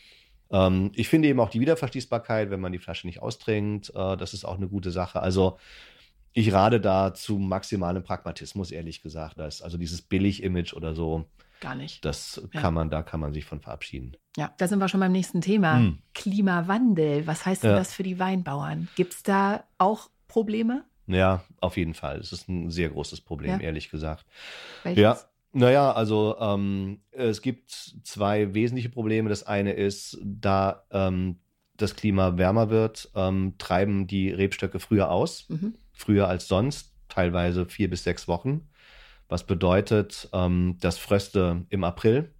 Ähm, 0.50 0.92
ich 0.94 1.09
finde 1.09 1.29
eben 1.29 1.40
auch 1.40 1.50
die 1.50 1.61
Wiederverschließbarkeit, 1.61 2.50
wenn 2.50 2.61
man 2.61 2.72
die 2.72 2.79
Flasche 2.79 3.07
nicht 3.07 3.22
austrinkt, 3.22 3.90
äh, 3.94 4.16
das 4.16 4.35
ist 4.35 4.44
auch 4.44 4.57
eine 4.57 4.68
gute 4.68 4.90
Sache. 4.90 5.20
Also 5.20 5.59
ich 6.38 6.53
rate 6.53 6.81
da 6.81 7.14
zu 7.14 7.38
maximalem 7.38 8.03
Pragmatismus, 8.03 8.70
ehrlich 8.70 9.01
gesagt. 9.01 9.38
Das, 9.38 9.62
also 9.62 9.79
dieses 9.79 10.03
Billig-Image 10.03 10.75
oder 10.75 10.94
so, 10.94 11.25
Gar 11.61 11.75
nicht. 11.77 12.05
das 12.05 12.42
Ja. 12.53 12.61
kann 12.61 12.75
man, 12.75 12.90
da 12.90 13.03
kann 13.03 13.20
man 13.20 13.33
sich 13.33 13.46
von 13.46 13.61
verabschieden. 13.61 14.16
Ja, 14.37 14.53
da 14.59 14.68
sind 14.68 14.79
wir 14.79 14.88
schon 14.88 15.01
beim 15.01 15.12
nächsten 15.12 15.40
Thema. 15.40 15.79
Hm. 15.79 15.99
Klimawandel. 16.14 17.27
Was 17.27 17.46
heißt 17.46 17.62
denn 17.64 17.70
Ja. 17.70 17.77
das 17.79 17.94
für 17.94 18.03
die 18.03 18.18
Weinbauern? 18.18 18.88
Gibt 18.96 19.14
es 19.14 19.22
da 19.22 19.64
auch 19.79 20.11
Probleme? 20.29 20.85
Ja, 21.07 21.42
auf 21.61 21.79
jeden 21.79 21.94
Fall. 21.94 22.18
Es 22.18 22.33
ist 22.33 22.49
ein 22.49 22.70
sehr 22.70 22.90
großes 22.90 23.22
Problem, 23.22 23.53
Ja. 23.53 23.59
ehrlich 23.61 23.90
gesagt. 23.90 24.27
Welches? 24.83 25.01
Ja, 25.03 25.18
naja, 25.53 25.92
also 25.92 26.37
ähm, 26.38 27.01
es 27.12 27.40
gibt 27.40 27.70
zwei 28.03 28.53
wesentliche 28.53 28.90
Probleme. 28.90 29.31
Das 29.31 29.42
eine 29.46 29.72
ist, 29.72 30.18
da 30.22 30.85
ähm, 30.90 31.38
das 31.79 31.96
Klima 31.96 32.37
wärmer 32.37 32.68
wird, 32.68 33.11
ähm, 33.14 33.55
treiben 33.57 34.07
die 34.07 34.31
Rebstöcke 34.31 34.81
früher 34.81 35.11
aus, 35.11 35.46
Mhm. 35.49 35.75
Früher 35.96 36.28
als 36.28 36.46
sonst, 36.46 36.92
teilweise 37.09 37.66
vier 37.66 37.90
bis 37.90 38.04
sechs 38.04 38.28
Wochen. 38.28 38.68
Was 39.28 39.44
bedeutet, 39.46 40.28
ähm, 40.32 40.76
dass 40.80 40.98
Fröste 40.98 41.64
im 41.70 41.82
April, 41.85 42.32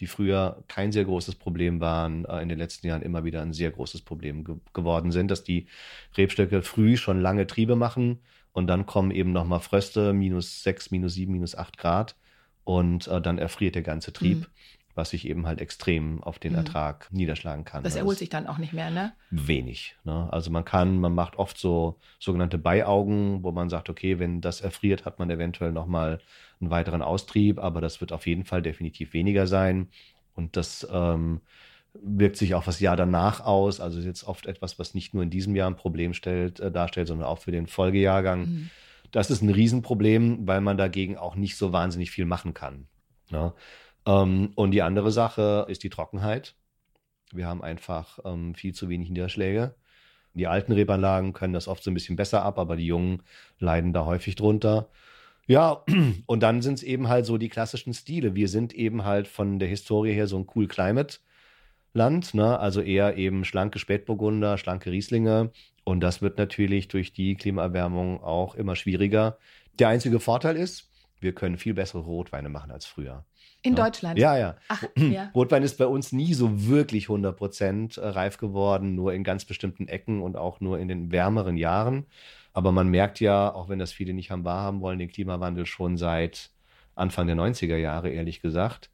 die 0.00 0.06
früher 0.06 0.64
kein 0.68 0.92
sehr 0.92 1.04
großes 1.04 1.36
Problem 1.36 1.80
waren, 1.80 2.24
äh, 2.26 2.42
in 2.42 2.48
den 2.48 2.58
letzten 2.58 2.86
Jahren 2.88 3.02
immer 3.02 3.24
wieder 3.24 3.40
ein 3.42 3.52
sehr 3.52 3.70
großes 3.70 4.02
Problem 4.02 4.44
ge 4.44 4.56
geworden 4.74 5.12
sind, 5.12 5.30
dass 5.30 5.44
die 5.44 5.68
Rebstöcke 6.16 6.62
früh 6.62 6.96
schon 6.96 7.20
lange 7.22 7.46
Triebe 7.46 7.76
machen 7.76 8.20
und 8.52 8.66
dann 8.66 8.86
kommen 8.86 9.10
eben 9.12 9.32
nochmal 9.32 9.60
Fröste, 9.60 10.12
minus 10.12 10.62
sechs, 10.62 10.90
minus 10.90 11.14
sieben, 11.14 11.32
minus 11.32 11.54
acht 11.54 11.78
Grad 11.78 12.16
und 12.64 13.06
äh, 13.08 13.20
dann 13.20 13.38
erfriert 13.38 13.76
der 13.76 13.82
ganze 13.82 14.12
Trieb, 14.12 14.40
Mhm. 14.40 14.46
Was 14.94 15.10
sich 15.10 15.26
eben 15.28 15.46
halt 15.46 15.60
extrem 15.60 16.22
auf 16.22 16.38
den 16.38 16.52
Mhm. 16.52 16.58
Ertrag 16.58 17.08
niederschlagen 17.12 17.64
kann. 17.64 17.82
Das 17.82 17.94
Ne? 17.94 18.00
erholt 18.00 18.18
sich 18.18 18.28
dann 18.28 18.46
auch 18.46 18.58
nicht 18.58 18.72
mehr, 18.72 18.90
ne? 18.90 19.12
wenig. 19.30 19.96
Ne? 20.04 20.28
Also 20.32 20.50
man 20.50 20.64
kann, 20.64 20.98
man 21.00 21.14
macht 21.14 21.36
oft 21.36 21.58
so 21.58 21.98
sogenannte 22.18 22.58
Beiaugen, 22.58 23.42
wo 23.42 23.52
man 23.52 23.68
sagt, 23.68 23.90
okay, 23.90 24.18
wenn 24.18 24.40
das 24.40 24.60
erfriert, 24.60 25.04
hat 25.04 25.18
man 25.18 25.30
eventuell 25.30 25.72
nochmal 25.72 26.20
einen 26.60 26.70
weiteren 26.70 27.02
Austrieb, 27.02 27.58
aber 27.58 27.80
das 27.80 28.00
wird 28.00 28.12
auf 28.12 28.26
jeden 28.26 28.44
Fall 28.44 28.62
definitiv 28.62 29.12
weniger 29.12 29.46
sein. 29.46 29.88
Und 30.34 30.56
das 30.56 30.86
ähm, 30.90 31.40
wirkt 31.94 32.36
sich 32.36 32.54
auch 32.54 32.64
das 32.64 32.80
Jahr 32.80 32.96
danach 32.96 33.40
aus. 33.40 33.80
Also 33.80 33.98
ist 33.98 34.04
jetzt 34.04 34.24
oft 34.24 34.46
etwas, 34.46 34.78
was 34.78 34.94
nicht 34.94 35.14
nur 35.14 35.22
in 35.22 35.30
diesem 35.30 35.54
Jahr 35.54 35.70
ein 35.70 35.76
Problem 35.76 36.12
stellt, 36.14 36.60
äh, 36.60 36.70
darstellt, 36.70 37.08
sondern 37.08 37.28
auch 37.28 37.38
für 37.38 37.52
den 37.52 37.66
Folgejahrgang. 37.66 38.40
Mhm. 38.40 38.70
Das 39.12 39.30
ist 39.30 39.42
ein 39.42 39.50
Riesenproblem, 39.50 40.46
weil 40.48 40.60
man 40.60 40.76
dagegen 40.76 41.16
auch 41.16 41.36
nicht 41.36 41.56
so 41.56 41.72
wahnsinnig 41.72 42.10
viel 42.10 42.24
machen 42.24 42.52
kann. 42.52 42.86
Ne? 43.30 43.52
Ähm, 44.06 44.52
und 44.54 44.70
die 44.72 44.82
andere 44.82 45.10
Sache 45.10 45.66
ist 45.68 45.82
die 45.82 45.90
Trockenheit. 45.90 46.54
Wir 47.32 47.46
haben 47.46 47.62
einfach 47.62 48.18
ähm, 48.24 48.54
viel 48.54 48.74
zu 48.74 48.88
wenig 48.88 49.10
Niederschläge. 49.10 49.74
Die 50.34 50.46
alten 50.46 50.72
Rebanlagen 50.72 51.32
können 51.32 51.52
das 51.52 51.68
oft 51.68 51.82
so 51.82 51.90
ein 51.90 51.94
bisschen 51.94 52.16
besser 52.16 52.42
ab, 52.42 52.58
aber 52.58 52.76
die 52.76 52.86
Jungen 52.86 53.22
leiden 53.58 53.92
da 53.92 54.04
häufig 54.04 54.34
drunter. 54.36 54.88
Ja, 55.46 55.84
und 56.26 56.42
dann 56.42 56.62
sind 56.62 56.74
es 56.74 56.82
eben 56.82 57.08
halt 57.08 57.26
so 57.26 57.38
die 57.38 57.48
klassischen 57.48 57.94
Stile. 57.94 58.34
Wir 58.34 58.48
sind 58.48 58.72
eben 58.74 59.04
halt 59.04 59.28
von 59.28 59.58
der 59.58 59.68
Historie 59.68 60.12
her 60.12 60.26
so 60.26 60.38
ein 60.38 60.46
Cool 60.54 60.66
Climate 60.66 61.18
Land, 61.92 62.34
ne? 62.34 62.58
also 62.58 62.80
eher 62.80 63.16
eben 63.16 63.44
schlanke 63.44 63.78
Spätburgunder, 63.78 64.58
schlanke 64.58 64.90
Rieslinge. 64.90 65.52
Und 65.84 66.00
das 66.00 66.22
wird 66.22 66.38
natürlich 66.38 66.88
durch 66.88 67.12
die 67.12 67.36
Klimaerwärmung 67.36 68.22
auch 68.22 68.56
immer 68.56 68.74
schwieriger. 68.74 69.38
Der 69.78 69.88
einzige 69.88 70.18
Vorteil 70.18 70.56
ist, 70.56 70.90
wir 71.20 71.34
können 71.34 71.56
viel 71.56 71.74
bessere 71.74 72.02
Rotweine 72.02 72.48
machen 72.48 72.72
als 72.72 72.84
früher. 72.84 73.24
In 73.64 73.74
ja. 73.74 73.84
Deutschland? 73.84 74.18
Ja, 74.18 74.36
ja. 74.36 74.56
Ach, 74.68 74.84
ja. 74.96 75.30
Rotwein 75.34 75.62
ist 75.62 75.78
bei 75.78 75.86
uns 75.86 76.12
nie 76.12 76.34
so 76.34 76.68
wirklich 76.68 77.06
100% 77.06 77.98
äh, 77.98 78.08
reif 78.08 78.36
geworden, 78.36 78.94
nur 78.94 79.14
in 79.14 79.24
ganz 79.24 79.46
bestimmten 79.46 79.88
Ecken 79.88 80.20
und 80.20 80.36
auch 80.36 80.60
nur 80.60 80.78
in 80.78 80.86
den 80.86 81.10
wärmeren 81.10 81.56
Jahren. 81.56 82.04
Aber 82.52 82.72
man 82.72 82.88
merkt 82.88 83.20
ja, 83.20 83.52
auch 83.52 83.70
wenn 83.70 83.78
das 83.78 83.90
viele 83.90 84.12
nicht 84.12 84.30
haben 84.30 84.44
wahrhaben 84.44 84.82
wollen, 84.82 84.98
den 84.98 85.08
Klimawandel 85.08 85.64
schon 85.64 85.96
seit 85.96 86.50
Anfang 86.94 87.26
der 87.26 87.36
90er 87.36 87.76
Jahre, 87.76 88.10
ehrlich 88.10 88.42
gesagt. 88.42 88.90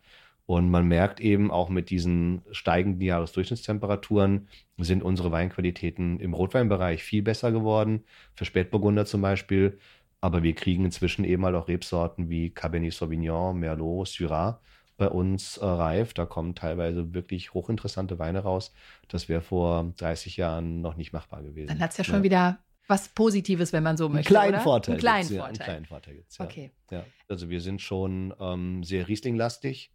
Und 0.46 0.70
man 0.70 0.86
merkt 0.86 1.20
eben 1.20 1.50
auch 1.50 1.68
mit 1.68 1.90
diesen 1.90 2.42
steigenden 2.50 3.02
Jahresdurchschnittstemperaturen 3.02 4.48
sind 4.78 5.02
unsere 5.02 5.30
Weinqualitäten 5.30 6.18
im 6.20 6.32
Rotweinbereich 6.32 7.02
viel 7.02 7.22
besser 7.22 7.52
geworden. 7.52 8.04
Für 8.34 8.44
Spätburgunder 8.44 9.04
zum 9.04 9.20
Beispiel 9.20 9.78
aber 10.20 10.42
wir 10.42 10.54
kriegen 10.54 10.84
inzwischen 10.84 11.24
eben 11.24 11.44
halt 11.44 11.54
auch 11.54 11.68
Rebsorten 11.68 12.28
wie 12.28 12.50
Cabernet 12.50 12.92
Sauvignon, 12.92 13.58
Merlot, 13.58 14.08
Syrah 14.08 14.60
bei 14.96 15.08
uns 15.08 15.56
äh, 15.56 15.64
reif. 15.64 16.12
Da 16.12 16.26
kommen 16.26 16.54
teilweise 16.54 17.14
wirklich 17.14 17.54
hochinteressante 17.54 18.18
Weine 18.18 18.40
raus. 18.40 18.72
Das 19.08 19.28
wäre 19.28 19.40
vor 19.40 19.92
30 19.96 20.36
Jahren 20.36 20.82
noch 20.82 20.96
nicht 20.96 21.12
machbar 21.12 21.42
gewesen. 21.42 21.68
Dann 21.68 21.80
hat 21.80 21.92
es 21.92 21.96
ja 21.96 22.04
schon 22.04 22.16
ja. 22.16 22.22
wieder 22.22 22.58
was 22.86 23.08
Positives, 23.08 23.72
wenn 23.72 23.82
man 23.82 23.96
so 23.96 24.08
möchte. 24.08 24.28
Einen 24.28 24.40
kleinen 24.40 24.54
oder? 24.56 24.62
Vorteil. 24.62 24.92
Einen 24.94 25.00
kleinen 25.00 25.28
Vorteil. 25.28 25.38
Ja, 25.38 25.44
einen 25.46 25.58
kleinen 25.58 25.84
Vorteil 25.86 26.14
gibt's, 26.16 26.38
ja. 26.38 26.44
Okay. 26.44 26.70
Ja. 26.90 27.04
Also 27.28 27.48
wir 27.48 27.60
sind 27.60 27.80
schon 27.80 28.34
ähm, 28.38 28.84
sehr 28.84 29.08
Riesling-lastig. 29.08 29.92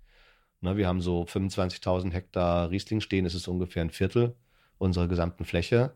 Ne, 0.61 0.77
wir 0.77 0.87
haben 0.87 1.01
so 1.01 1.23
25.000 1.23 2.11
Hektar 2.11 2.71
Riesling 2.71 3.01
stehen. 3.01 3.25
Das 3.25 3.35
ist 3.35 3.47
ungefähr 3.47 3.83
ein 3.83 3.91
Viertel 3.91 4.35
unserer 4.79 5.07
gesamten 5.07 5.45
Fläche. 5.45 5.93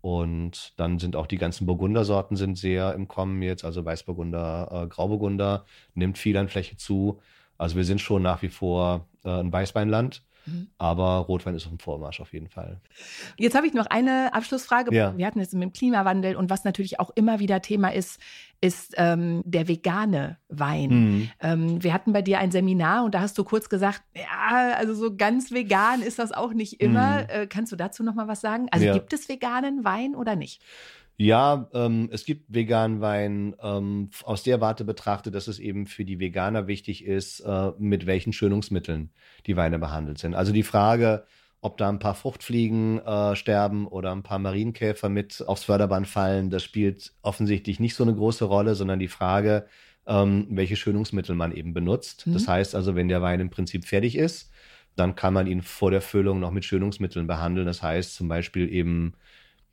Und 0.00 0.74
dann 0.78 0.98
sind 0.98 1.16
auch 1.16 1.26
die 1.26 1.38
ganzen 1.38 1.66
Burgundersorten 1.66 2.36
sind 2.36 2.56
sehr 2.56 2.94
im 2.94 3.08
Kommen 3.08 3.42
jetzt, 3.42 3.64
also 3.64 3.84
Weißburgunder, 3.84 4.84
äh, 4.84 4.86
Grauburgunder, 4.86 5.64
nimmt 5.94 6.18
viel 6.18 6.36
an 6.36 6.48
Fläche 6.48 6.76
zu. 6.76 7.20
Also 7.56 7.76
wir 7.76 7.84
sind 7.84 8.00
schon 8.00 8.22
nach 8.22 8.42
wie 8.42 8.48
vor 8.48 9.08
äh, 9.24 9.30
ein 9.30 9.52
Weißweinland. 9.52 10.22
Mhm. 10.48 10.68
Aber 10.78 11.18
Rotwein 11.18 11.54
ist 11.54 11.64
auf 11.64 11.70
dem 11.70 11.78
Vormarsch 11.78 12.20
auf 12.20 12.32
jeden 12.32 12.48
Fall. 12.48 12.80
Jetzt 13.36 13.54
habe 13.54 13.66
ich 13.66 13.74
noch 13.74 13.86
eine 13.86 14.34
Abschlussfrage. 14.34 14.94
Ja. 14.94 15.16
Wir 15.16 15.26
hatten 15.26 15.40
jetzt 15.40 15.54
mit 15.54 15.62
dem 15.62 15.72
Klimawandel 15.72 16.36
und 16.36 16.50
was 16.50 16.64
natürlich 16.64 17.00
auch 17.00 17.10
immer 17.14 17.38
wieder 17.38 17.60
Thema 17.62 17.92
ist, 17.92 18.20
ist 18.60 18.94
ähm, 18.96 19.42
der 19.44 19.68
vegane 19.68 20.38
Wein. 20.48 20.90
Mhm. 20.90 21.30
Ähm, 21.40 21.82
wir 21.82 21.92
hatten 21.92 22.12
bei 22.12 22.22
dir 22.22 22.38
ein 22.38 22.50
Seminar 22.50 23.04
und 23.04 23.14
da 23.14 23.20
hast 23.20 23.38
du 23.38 23.44
kurz 23.44 23.68
gesagt, 23.68 24.02
ja, 24.14 24.74
also 24.76 24.94
so 24.94 25.14
ganz 25.16 25.52
vegan 25.52 26.02
ist 26.02 26.18
das 26.18 26.32
auch 26.32 26.52
nicht 26.52 26.80
immer. 26.80 27.22
Mhm. 27.22 27.26
Äh, 27.28 27.46
kannst 27.46 27.70
du 27.70 27.76
dazu 27.76 28.02
noch 28.02 28.14
mal 28.14 28.26
was 28.26 28.40
sagen? 28.40 28.66
Also 28.70 28.86
ja. 28.86 28.92
gibt 28.94 29.12
es 29.12 29.28
veganen 29.28 29.84
Wein 29.84 30.16
oder 30.16 30.34
nicht? 30.34 30.60
Ja, 31.20 31.68
ähm, 31.74 32.08
es 32.12 32.24
gibt 32.24 32.44
veganen 32.54 33.00
Wein 33.00 33.56
ähm, 33.60 34.10
aus 34.22 34.44
der 34.44 34.60
Warte 34.60 34.84
betrachtet, 34.84 35.34
dass 35.34 35.48
es 35.48 35.58
eben 35.58 35.86
für 35.86 36.04
die 36.04 36.20
Veganer 36.20 36.68
wichtig 36.68 37.04
ist, 37.04 37.40
äh, 37.40 37.72
mit 37.76 38.06
welchen 38.06 38.32
Schönungsmitteln 38.32 39.10
die 39.46 39.56
Weine 39.56 39.80
behandelt 39.80 40.18
sind. 40.18 40.36
Also 40.36 40.52
die 40.52 40.62
Frage, 40.62 41.24
ob 41.60 41.76
da 41.76 41.88
ein 41.88 41.98
paar 41.98 42.14
Fruchtfliegen 42.14 43.00
äh, 43.00 43.34
sterben 43.34 43.88
oder 43.88 44.12
ein 44.12 44.22
paar 44.22 44.38
Marienkäfer 44.38 45.08
mit 45.08 45.42
aufs 45.44 45.64
Förderband 45.64 46.06
fallen, 46.06 46.50
das 46.50 46.62
spielt 46.62 47.12
offensichtlich 47.22 47.80
nicht 47.80 47.96
so 47.96 48.04
eine 48.04 48.14
große 48.14 48.44
Rolle, 48.44 48.76
sondern 48.76 49.00
die 49.00 49.08
Frage, 49.08 49.66
ähm, 50.06 50.46
welche 50.50 50.76
Schönungsmittel 50.76 51.34
man 51.34 51.50
eben 51.50 51.74
benutzt. 51.74 52.28
Mhm. 52.28 52.34
Das 52.34 52.46
heißt 52.46 52.76
also, 52.76 52.94
wenn 52.94 53.08
der 53.08 53.22
Wein 53.22 53.40
im 53.40 53.50
Prinzip 53.50 53.86
fertig 53.86 54.16
ist, 54.16 54.52
dann 54.94 55.16
kann 55.16 55.34
man 55.34 55.48
ihn 55.48 55.62
vor 55.62 55.90
der 55.90 56.00
Füllung 56.00 56.38
noch 56.38 56.52
mit 56.52 56.64
Schönungsmitteln 56.64 57.26
behandeln. 57.26 57.66
Das 57.66 57.82
heißt 57.82 58.14
zum 58.14 58.28
Beispiel 58.28 58.72
eben 58.72 59.14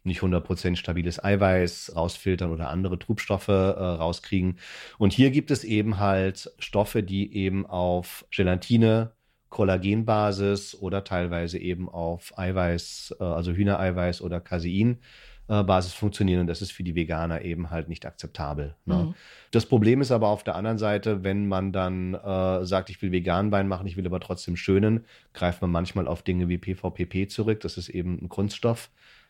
nicht 0.06 0.22
100% 0.22 0.76
stabiles 0.76 1.24
Eiweiß 1.24 1.94
rausfiltern 1.96 2.52
oder 2.52 2.70
andere 2.70 3.00
Trubstoffe 3.00 3.48
äh, 3.48 3.52
rauskriegen. 3.52 4.58
Und 4.98 5.14
hier 5.14 5.32
gibt 5.32 5.52
es 5.52 5.64
eben 5.64 6.00
halt 6.00 6.52
Stoffe, 6.60 7.04
die 7.04 7.36
eben 7.36 7.66
auf 7.66 8.26
Gelatine, 8.32 9.12
Kollagenbasis 9.50 10.76
oder 10.76 11.04
teilweise 11.04 11.58
eben 11.58 11.88
auf 11.90 12.38
Eiweiß, 12.38 13.18
äh, 13.20 13.24
also 13.24 13.52
Hühnereiweiß 13.54 14.22
oder 14.22 14.40
Casein. 14.42 15.00
Äh, 15.48 15.64
Basis 15.64 15.94
funktionieren 15.94 16.42
und 16.42 16.48
das 16.48 16.64
ist 16.64 16.72
für 16.72 16.82
die 16.82 16.96
Veganer 16.96 17.44
eben 17.44 17.70
halt 17.70 17.88
nicht 17.88 18.08
akzeptabel. 18.08 18.74
Ne? 18.86 18.96
Mhm. 18.96 19.16
Das 19.52 19.68
Problem 19.68 20.02
ist 20.02 20.12
aber 20.12 20.30
auf 20.30 20.44
der 20.44 20.56
anderen 20.56 20.80
Seite, 20.80 21.24
wenn 21.24 21.48
man 21.48 21.72
dann 21.72 22.16
äh, 22.16 22.66
sagt, 22.66 22.90
ich 22.90 23.00
will 23.04 23.12
veganen 23.12 23.52
Wein 23.52 23.68
machen, 23.68 23.86
ich 23.86 23.96
will 23.96 24.08
aber 24.08 24.20
trotzdem 24.20 24.56
schönen, 24.56 25.06
greift 25.34 25.62
man 25.62 25.70
manchmal 25.70 26.08
auf 26.08 26.24
Dinge 26.24 26.50
wie 26.50 26.58
PVPP 26.58 27.30
zurück. 27.30 27.60
Das 27.60 27.78
ist 27.78 27.90
eben 27.90 28.18
ein 28.24 28.28
Kunststoff, 28.28 28.90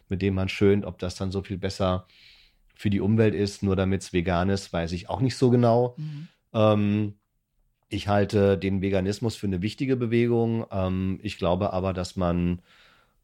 mit 0.09 0.21
dem 0.21 0.35
man 0.35 0.49
schönt. 0.49 0.85
Ob 0.85 0.99
das 0.99 1.15
dann 1.15 1.31
so 1.31 1.41
viel 1.41 1.57
besser 1.57 2.07
für 2.75 2.89
die 2.89 2.99
Umwelt 2.99 3.33
ist, 3.33 3.63
nur 3.63 3.75
damit 3.75 4.01
es 4.01 4.13
vegan 4.13 4.49
ist, 4.49 4.73
weiß 4.73 4.91
ich 4.91 5.09
auch 5.09 5.21
nicht 5.21 5.37
so 5.37 5.49
genau. 5.49 5.95
Mhm. 5.97 6.27
Ähm, 6.53 7.13
ich 7.89 8.07
halte 8.07 8.57
den 8.57 8.81
Veganismus 8.81 9.35
für 9.35 9.47
eine 9.47 9.61
wichtige 9.61 9.95
Bewegung. 9.95 10.65
Ähm, 10.71 11.19
ich 11.23 11.37
glaube 11.37 11.73
aber, 11.73 11.93
dass 11.93 12.15
man 12.15 12.61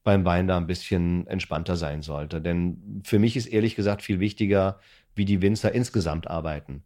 beim 0.04 0.26
Wein 0.26 0.48
da 0.48 0.58
ein 0.58 0.68
bisschen 0.68 1.28
entspannter 1.28 1.76
sein 1.76 2.02
sollte. 2.02 2.42
Denn 2.42 3.02
für 3.04 3.20
mich 3.20 3.38
ist 3.38 3.48
ehrlich 3.48 3.76
gesagt 3.76 4.02
viel 4.02 4.20
wichtiger, 4.20 4.80
wie 5.16 5.26
die 5.26 5.42
Winzer 5.42 5.74
insgesamt 5.74 6.28
arbeiten. 6.28 6.84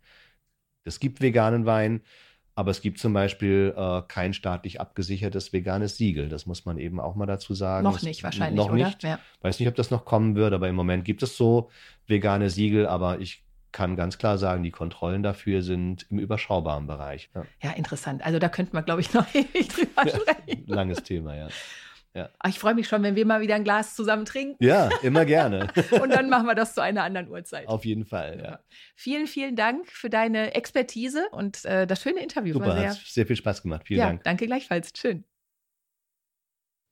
Es 0.84 1.00
gibt 1.00 1.22
veganen 1.22 1.66
Wein, 1.66 2.02
aber 2.56 2.72
es 2.72 2.82
gibt 2.82 3.00
zum 3.00 3.12
Beispiel 3.12 3.74
äh, 3.76 4.02
kein 4.08 4.34
staatlich 4.34 4.80
abgesichertes 4.80 5.52
veganes 5.52 5.98
Siegel. 5.98 6.30
Das 6.30 6.46
muss 6.46 6.66
man 6.66 6.78
eben 6.78 7.02
auch 7.02 7.16
mal 7.16 7.26
dazu 7.26 7.54
sagen. 7.54 7.84
Noch 7.84 8.02
nicht 8.02 8.24
wahrscheinlich, 8.24 8.58
noch 8.58 8.72
oder? 8.72 8.86
Nicht. 8.86 9.04
Ja. 9.04 9.20
Weiß 9.42 9.60
nicht, 9.60 9.68
ob 9.68 9.76
das 9.76 9.92
noch 9.92 10.06
kommen 10.06 10.36
wird, 10.36 10.54
aber 10.54 10.70
im 10.70 10.76
Moment 10.76 11.04
gibt 11.04 11.22
es 11.22 11.36
so 11.36 11.70
vegane 12.08 12.50
Siegel. 12.50 12.88
Aber 12.88 13.20
ich 13.20 13.44
kann 13.74 13.98
ganz 13.98 14.18
klar 14.18 14.38
sagen, 14.38 14.64
die 14.64 14.72
Kontrollen 14.72 15.22
dafür 15.22 15.62
sind 15.62 16.08
im 16.10 16.18
überschaubaren 16.18 16.88
Bereich. 16.88 17.30
Ja, 17.36 17.46
ja 17.62 17.72
interessant. 17.72 18.26
Also 18.26 18.40
da 18.40 18.48
könnte 18.48 18.74
man, 18.74 18.86
glaube 18.86 19.02
ich, 19.02 19.14
noch 19.14 19.28
ewig 19.36 19.68
drüber 19.68 20.08
sprechen. 20.08 20.64
Langes 20.66 21.04
Thema, 21.04 21.36
ja. 21.36 21.50
Ja. 22.16 22.30
Ich 22.48 22.60
freue 22.60 22.74
mich 22.74 22.88
schon, 22.88 23.04
wenn 23.04 23.18
wir 23.18 23.26
mal 23.26 23.42
wieder 23.42 23.56
ein 23.56 23.66
Glas 23.66 23.94
zusammen 23.94 24.24
trinken. 24.24 24.56
Ja, 24.64 24.90
immer 25.02 25.26
gerne. 25.26 25.68
und 26.02 26.10
dann 26.10 26.30
machen 26.30 26.48
wir 26.48 26.56
das 26.56 26.74
zu 26.74 26.82
einer 26.82 27.04
anderen 27.04 27.30
Uhrzeit. 27.30 27.68
Auf 27.68 27.84
jeden 27.84 28.06
Fall, 28.06 28.38
ja. 28.38 28.44
ja. 28.44 28.60
Vielen, 28.96 29.28
vielen 29.28 29.58
Dank 29.58 29.92
für 29.92 30.10
deine 30.10 30.56
Expertise 30.56 31.28
und 31.32 31.66
äh, 31.66 31.86
das 31.86 32.02
schöne 32.02 32.24
Interview. 32.24 32.54
Super, 32.54 32.68
war 32.68 32.78
sehr, 32.78 32.90
hat 32.92 33.02
sehr 33.06 33.26
viel 33.28 33.36
Spaß 33.36 33.62
gemacht. 33.62 33.84
Vielen 33.86 34.00
ja, 34.00 34.08
Dank. 34.08 34.24
Danke 34.24 34.48
gleichfalls. 34.48 34.94
Schön. 34.98 35.26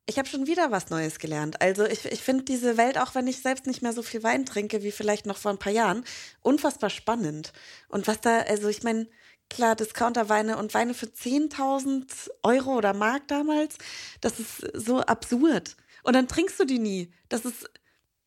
Ich 0.05 0.17
habe 0.17 0.27
schon 0.27 0.47
wieder 0.47 0.69
was 0.69 0.89
Neues 0.89 1.17
gelernt. 1.17 1.62
Also 1.62 1.86
ich, 1.86 2.03
ich 2.03 2.19
finde 2.19 2.43
diese 2.43 2.75
Welt, 2.75 2.97
auch 2.97 3.15
wenn 3.15 3.25
ich 3.25 3.41
selbst 3.41 3.65
nicht 3.65 3.81
mehr 3.81 3.93
so 3.93 4.01
viel 4.01 4.21
Wein 4.21 4.45
trinke 4.45 4.83
wie 4.83 4.91
vielleicht 4.91 5.25
noch 5.25 5.38
vor 5.38 5.51
ein 5.51 5.59
paar 5.59 5.71
Jahren, 5.71 6.03
unfassbar 6.41 6.89
spannend. 6.89 7.53
Und 7.88 8.05
was 8.07 8.19
da, 8.19 8.39
also 8.39 8.67
ich 8.67 8.83
meine, 8.83 9.07
klar, 9.53 9.75
Discounterweine 9.75 10.57
und 10.57 10.73
Weine 10.73 10.93
für 10.93 11.05
10.000 11.05 12.29
Euro 12.43 12.77
oder 12.77 12.93
Mark 12.93 13.27
damals, 13.27 13.77
das 14.21 14.39
ist 14.39 14.59
so 14.73 15.01
absurd. 15.01 15.75
Und 16.03 16.13
dann 16.13 16.27
trinkst 16.27 16.59
du 16.59 16.65
die 16.65 16.79
nie. 16.79 17.11
Das 17.29 17.45
ist 17.45 17.69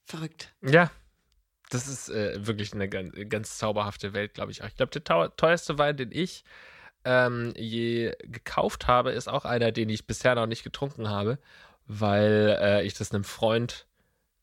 verrückt. 0.04 0.54
Ja, 0.62 0.90
das 1.70 1.88
ist 1.88 2.08
äh, 2.08 2.46
wirklich 2.46 2.72
eine 2.72 2.88
ganz, 2.88 3.12
ganz, 3.28 3.58
zauberhafte 3.58 4.12
Welt, 4.12 4.34
glaube 4.34 4.52
ich. 4.52 4.60
Ich 4.60 4.76
glaube, 4.76 4.98
der 4.98 5.36
teuerste 5.36 5.78
Wein, 5.78 5.96
den 5.96 6.10
ich 6.12 6.44
ähm, 7.04 7.52
je 7.56 8.12
gekauft 8.20 8.86
habe, 8.86 9.12
ist 9.12 9.28
auch 9.28 9.44
einer, 9.44 9.72
den 9.72 9.88
ich 9.88 10.06
bisher 10.06 10.34
noch 10.34 10.46
nicht 10.46 10.64
getrunken 10.64 11.08
habe, 11.08 11.38
weil 11.86 12.56
äh, 12.60 12.86
ich 12.86 12.94
das 12.94 13.12
einem 13.12 13.24
Freund 13.24 13.86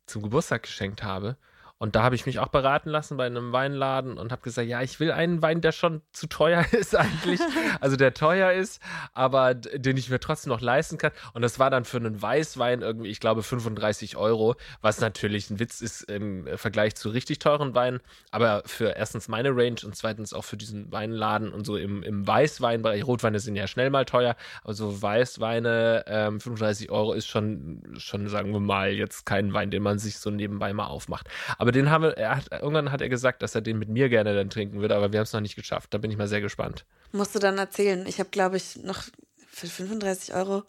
zum 0.06 0.22
Geburtstag 0.22 0.64
geschenkt 0.64 1.04
habe. 1.04 1.38
Und 1.84 1.98
da 1.98 2.04
habe 2.04 2.16
ich 2.16 2.26
mich 2.26 2.40
auch 2.40 2.48
beraten 2.48 2.90
lassen 2.90 3.18
bei 3.18 3.26
einem 3.26 3.52
Weinladen 3.52 4.18
und 4.18 4.32
habe 4.32 4.42
gesagt, 4.42 4.70
ja, 4.70 4.82
ich 4.82 5.02
will 5.02 5.12
einen 5.12 5.42
Wein, 5.42 5.60
der 5.60 5.74
schon 5.74 6.02
zu 6.14 6.28
teuer 6.28 6.64
ist 6.72 6.96
eigentlich. 6.96 7.42
also 7.82 7.98
der 7.98 8.14
teuer 8.14 8.54
ist, 8.54 8.82
aber 9.14 9.54
den 9.54 9.98
ich 9.98 10.10
mir 10.10 10.22
trotzdem 10.22 10.54
noch 10.54 10.62
leisten 10.62 10.98
kann. 10.98 11.12
Und 11.34 11.42
das 11.42 11.60
war 11.60 11.70
dann 11.70 11.84
für 11.84 11.98
einen 11.98 12.22
Weißwein 12.22 12.84
irgendwie, 12.84 13.10
ich 13.10 13.20
glaube, 13.20 13.44
35 13.44 14.16
Euro, 14.16 14.56
was 14.80 15.02
natürlich 15.02 15.50
ein 15.50 15.60
Witz 15.60 15.82
ist 15.82 16.04
im 16.04 16.48
Vergleich 16.56 16.96
zu 16.96 17.10
richtig 17.10 17.40
teuren 17.40 17.76
Weinen. 17.76 18.00
Aber 18.32 18.64
für 18.66 18.96
erstens 18.96 19.28
meine 19.28 19.50
Range 19.50 19.82
und 19.84 19.94
zweitens 19.94 20.32
auch 20.32 20.46
für 20.46 20.56
diesen 20.56 20.90
Weinladen 20.90 21.52
und 21.52 21.66
so 21.66 21.76
im, 21.76 22.02
im 22.02 22.26
Weißweinbereich. 22.26 23.06
Rotweine 23.06 23.42
sind 23.42 23.58
ja 23.58 23.68
schnell 23.68 23.90
mal 23.90 24.06
teuer, 24.06 24.38
aber 24.64 24.74
so 24.74 25.02
Weißweine, 25.02 26.06
ähm, 26.08 26.40
35 26.40 26.92
Euro 26.92 27.12
ist 27.12 27.28
schon, 27.28 27.84
schon, 27.98 28.30
sagen 28.30 28.54
wir 28.54 28.62
mal, 28.62 28.94
jetzt 28.94 29.26
kein 29.26 29.54
Wein, 29.54 29.70
den 29.70 29.84
man 29.84 30.00
sich 30.00 30.20
so 30.20 30.30
nebenbei 30.30 30.72
mal 30.72 30.88
aufmacht. 30.88 31.28
Aber 31.58 31.73
den 31.74 31.90
haben 31.90 32.04
wir, 32.04 32.30
hat, 32.30 32.52
irgendwann 32.52 32.92
hat 32.92 33.02
er 33.02 33.10
gesagt, 33.10 33.42
dass 33.42 33.56
er 33.56 33.62
den 33.62 33.80
mit 33.80 33.90
mir 33.90 34.10
gerne 34.10 34.34
dann 34.34 34.50
trinken 34.50 34.80
würde, 34.80 34.96
aber 34.96 35.12
wir 35.12 35.20
haben 35.20 35.26
es 35.26 35.34
noch 35.34 35.42
nicht 35.42 35.56
geschafft. 35.56 35.94
Da 35.94 35.98
bin 35.98 36.12
ich 36.12 36.18
mal 36.18 36.28
sehr 36.28 36.42
gespannt. 36.42 36.86
Musst 37.12 37.36
du 37.36 37.40
dann 37.40 37.58
erzählen. 37.58 38.06
Ich 38.08 38.20
habe, 38.20 38.30
glaube 38.30 38.58
ich, 38.58 38.78
noch 38.78 39.04
für 39.48 39.68
35 39.68 40.34
Euro, 40.34 40.64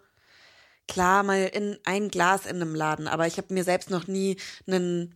klar, 0.88 1.22
mal 1.22 1.50
in 1.52 1.78
ein 1.84 2.08
Glas 2.08 2.46
in 2.46 2.56
einem 2.56 2.74
Laden, 2.74 3.08
aber 3.08 3.26
ich 3.26 3.38
habe 3.38 3.54
mir 3.54 3.64
selbst 3.64 3.90
noch 3.90 4.06
nie 4.06 4.36
einen 4.66 5.14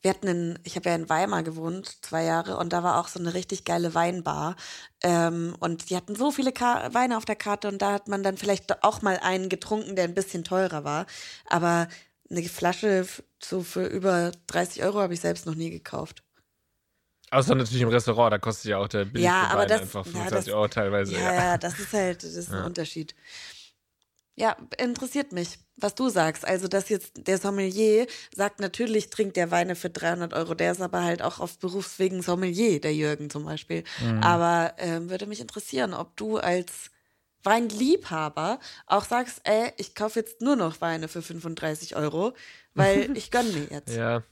wir 0.00 0.10
hatten 0.10 0.28
in, 0.28 0.58
ich 0.62 0.76
habe 0.76 0.88
ja 0.88 0.94
in 0.94 1.08
Weimar 1.08 1.42
gewohnt, 1.42 1.98
zwei 2.02 2.24
Jahre, 2.24 2.56
und 2.56 2.72
da 2.72 2.82
war 2.82 3.00
auch 3.00 3.08
so 3.08 3.18
eine 3.18 3.34
richtig 3.34 3.64
geile 3.64 3.94
Weinbar. 3.94 4.54
Ähm, 5.02 5.56
und 5.58 5.90
die 5.90 5.96
hatten 5.96 6.14
so 6.14 6.30
viele 6.30 6.52
Ka 6.52 6.94
Weine 6.94 7.16
auf 7.16 7.24
der 7.24 7.36
Karte 7.36 7.68
und 7.68 7.82
da 7.82 7.92
hat 7.92 8.08
man 8.08 8.22
dann 8.22 8.36
vielleicht 8.36 8.84
auch 8.84 9.02
mal 9.02 9.18
einen 9.22 9.48
getrunken, 9.48 9.96
der 9.96 10.04
ein 10.04 10.14
bisschen 10.14 10.44
teurer 10.44 10.84
war. 10.84 11.06
Aber 11.46 11.88
eine 12.30 12.42
Flasche 12.42 13.06
so 13.42 13.62
für 13.62 13.86
über 13.86 14.32
30 14.46 14.82
Euro 14.82 15.00
habe 15.00 15.14
ich 15.14 15.20
selbst 15.20 15.46
noch 15.46 15.54
nie 15.54 15.70
gekauft. 15.70 16.22
Außer 17.30 17.54
natürlich 17.54 17.82
im 17.82 17.88
Restaurant, 17.88 18.32
da 18.32 18.38
kostet 18.38 18.70
ja 18.70 18.78
auch 18.78 18.88
der 18.88 19.04
billigste 19.04 19.24
ja, 19.24 19.48
aber 19.48 19.62
Wein 19.62 19.68
das, 19.68 19.80
einfach 19.82 20.06
ja, 20.06 20.12
25 20.12 20.46
das, 20.46 20.54
Euro 20.54 20.68
teilweise. 20.68 21.12
Ja, 21.14 21.34
ja, 21.34 21.58
das 21.58 21.78
ist 21.78 21.92
halt, 21.92 22.22
das 22.22 22.34
ist 22.34 22.50
ein 22.50 22.58
Ja. 22.58 22.64
Unterschied. 22.64 23.14
Ja, 24.34 24.56
interessiert 24.78 25.32
mich, 25.32 25.58
was 25.76 25.96
du 25.96 26.08
sagst. 26.08 26.46
Also, 26.46 26.68
dass 26.68 26.88
jetzt 26.88 27.26
der 27.26 27.38
Sommelier 27.38 28.06
sagt, 28.34 28.60
natürlich 28.60 29.10
trinkt 29.10 29.36
der 29.36 29.50
Weine 29.50 29.74
für 29.74 29.90
300 29.90 30.32
Euro. 30.32 30.54
Der 30.54 30.72
ist 30.72 30.80
aber 30.80 31.02
halt 31.02 31.22
auch 31.22 31.40
auf 31.40 31.58
Berufswegen 31.58 32.22
Sommelier, 32.22 32.80
der 32.80 32.94
Jürgen 32.94 33.30
zum 33.30 33.44
Beispiel. 33.44 33.82
Mhm. 34.00 34.22
Aber 34.22 34.74
ähm, 34.78 35.10
würde 35.10 35.26
mich 35.26 35.40
interessieren, 35.40 35.92
ob 35.92 36.16
du 36.16 36.38
als 36.38 36.90
Weinliebhaber 37.44 38.58
auch 38.86 39.04
sagst, 39.04 39.40
ey, 39.44 39.72
ich 39.76 39.94
kaufe 39.94 40.20
jetzt 40.20 40.40
nur 40.40 40.56
noch 40.56 40.80
Weine 40.80 41.08
für 41.08 41.22
35 41.22 41.96
Euro, 41.96 42.34
weil 42.74 43.10
ich 43.16 43.30
gönne 43.30 43.50
mir 43.50 43.68
jetzt. 43.70 43.94
Ja. 43.94 44.22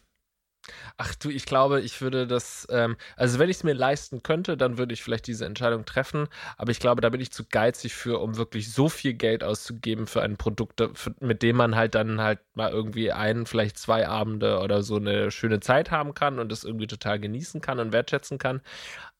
Ach 0.96 1.14
du, 1.14 1.30
ich 1.30 1.46
glaube, 1.46 1.80
ich 1.80 2.00
würde 2.00 2.26
das, 2.26 2.66
ähm, 2.70 2.96
also 3.16 3.38
wenn 3.38 3.48
ich 3.48 3.58
es 3.58 3.64
mir 3.64 3.74
leisten 3.74 4.22
könnte, 4.22 4.56
dann 4.56 4.78
würde 4.78 4.94
ich 4.94 5.02
vielleicht 5.02 5.26
diese 5.26 5.46
Entscheidung 5.46 5.84
treffen. 5.84 6.28
Aber 6.56 6.70
ich 6.70 6.80
glaube, 6.80 7.00
da 7.00 7.08
bin 7.08 7.20
ich 7.20 7.30
zu 7.30 7.44
geizig 7.44 7.94
für, 7.94 8.20
um 8.20 8.36
wirklich 8.36 8.72
so 8.72 8.88
viel 8.88 9.14
Geld 9.14 9.44
auszugeben 9.44 10.06
für 10.06 10.22
ein 10.22 10.36
Produkt, 10.36 10.82
für, 10.94 11.14
mit 11.20 11.42
dem 11.42 11.56
man 11.56 11.76
halt 11.76 11.94
dann 11.94 12.20
halt 12.20 12.40
mal 12.54 12.70
irgendwie 12.70 13.12
einen, 13.12 13.46
vielleicht 13.46 13.78
zwei 13.78 14.08
Abende 14.08 14.60
oder 14.60 14.82
so 14.82 14.96
eine 14.96 15.30
schöne 15.30 15.60
Zeit 15.60 15.90
haben 15.90 16.14
kann 16.14 16.38
und 16.38 16.50
das 16.50 16.64
irgendwie 16.64 16.86
total 16.86 17.20
genießen 17.20 17.60
kann 17.60 17.78
und 17.78 17.92
wertschätzen 17.92 18.38
kann. 18.38 18.60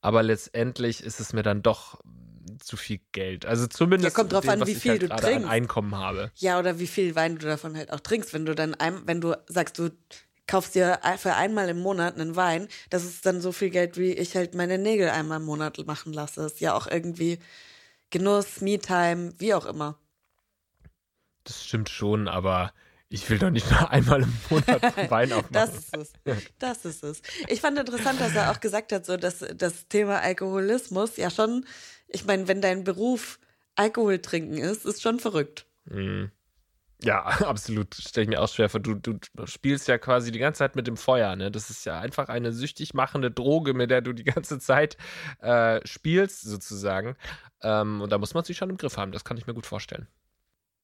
Aber 0.01 0.22
letztendlich 0.22 1.03
ist 1.03 1.20
es 1.20 1.33
mir 1.33 1.42
dann 1.42 1.62
doch 1.62 2.01
zu 2.59 2.77
viel 2.77 3.01
Geld. 3.12 3.47
Also 3.47 3.66
zumindest 3.66 4.16
Ja, 4.16 4.23
kommt 4.23 4.33
drauf 4.33 4.42
dem, 4.42 4.51
an, 4.51 4.61
was 4.61 4.69
wie 4.69 4.73
ich 4.73 4.79
viel 4.79 4.92
halt 4.92 5.03
du 5.03 5.09
gerade 5.09 5.27
an 5.27 5.33
trinkst. 5.33 5.51
Einkommen 5.51 5.95
habe. 5.97 6.31
Ja, 6.37 6.59
oder 6.59 6.79
wie 6.79 6.87
viel 6.87 7.14
Wein 7.14 7.38
du 7.38 7.47
davon 7.47 7.77
halt 7.77 7.92
auch 7.92 8.01
trinkst. 8.01 8.33
Wenn 8.33 8.47
du 8.47 8.55
dann, 8.55 8.75
ein, 8.75 9.07
wenn 9.07 9.21
du 9.21 9.37
sagst, 9.47 9.79
du 9.79 9.90
kaufst 10.47 10.75
dir 10.75 11.01
für 11.19 11.35
einmal 11.35 11.69
im 11.69 11.81
Monat 11.81 12.14
einen 12.14 12.37
Wein, 12.37 12.69
das 12.90 13.05
ist 13.05 13.27
dann 13.27 13.40
so 13.40 13.53
viel 13.53 13.71
Geld, 13.71 13.97
wie 13.99 14.12
ich 14.12 14.37
halt 14.37 14.55
meine 14.55 14.79
Nägel 14.79 15.11
einmal 15.11 15.40
im 15.40 15.47
Monat 15.47 15.85
machen 15.87 16.12
lasse. 16.12 16.47
Ist 16.47 16.61
ja 16.61 16.75
auch 16.75 16.87
irgendwie 16.87 17.38
Genuss, 18.11 18.61
Me-Time, 18.61 19.33
wie 19.38 19.55
auch 19.55 19.66
immer. 19.66 19.99
Das 21.45 21.64
stimmt 21.64 21.88
schon, 21.88 22.29
aber 22.29 22.73
ich 23.09 23.29
will 23.31 23.38
doch 23.38 23.51
nicht 23.51 23.71
nur 23.71 23.90
einmal 23.90 24.23
im 24.23 24.33
Monat 24.51 24.83
Wein 25.11 25.33
aufmachen. 25.33 25.53
Das 25.53 25.75
ist 25.75 25.97
es. 25.97 26.12
Das 26.59 26.85
ist 26.85 27.05
es. 27.05 27.23
Ich 27.49 27.61
fand 27.61 27.79
interessant, 27.79 28.21
dass 28.21 28.35
er 28.35 28.51
auch 28.51 28.61
gesagt 28.61 28.92
hat, 28.92 29.07
so 29.07 29.16
dass 29.16 29.45
das 29.55 29.88
Thema 29.88 30.21
Alkoholismus 30.21 31.16
ja 31.16 31.31
schon, 31.31 31.64
ich 32.09 32.25
meine, 32.25 32.49
wenn 32.49 32.61
dein 32.61 32.85
Beruf 32.85 33.38
Alkohol 33.75 34.19
trinken 34.21 34.59
ist, 34.59 34.85
ist 34.85 35.03
schon 35.03 35.21
verrückt. 35.21 35.66
Mhm. 35.85 36.31
Ja, 37.03 37.25
absolut. 37.47 37.95
Stelle 37.95 38.25
ich 38.25 38.29
mir 38.31 38.40
auch 38.40 38.49
schwer 38.49 38.69
vor. 38.69 38.81
Du, 38.81 38.95
du 38.95 39.19
spielst 39.45 39.88
ja 39.88 39.99
quasi 39.99 40.33
die 40.33 40.38
ganze 40.38 40.59
Zeit 40.59 40.77
mit 40.77 40.87
dem 40.87 40.97
Feuer. 40.97 41.37
Ne? 41.37 41.51
Das 41.51 41.71
ist 41.71 41.85
ja 41.85 42.01
einfach 42.01 42.29
eine 42.29 42.53
süchtig 42.53 42.95
machende 42.95 43.31
Droge, 43.31 43.75
mit 43.75 43.90
der 43.90 44.01
du 44.01 44.12
die 44.12 44.25
ganze 44.25 44.59
Zeit 44.59 44.97
äh, 45.40 45.87
spielst, 45.87 46.42
sozusagen. 46.42 47.16
Ähm, 47.62 48.01
und 48.01 48.11
da 48.11 48.19
muss 48.19 48.35
man 48.35 48.45
sich 48.45 48.57
schon 48.57 48.71
im 48.71 48.79
Griff 48.79 48.97
haben. 48.97 49.12
Das 49.12 49.25
kann 49.25 49.37
ich 49.37 49.47
mir 49.47 49.55
gut 49.55 49.66
vorstellen. 49.66 50.07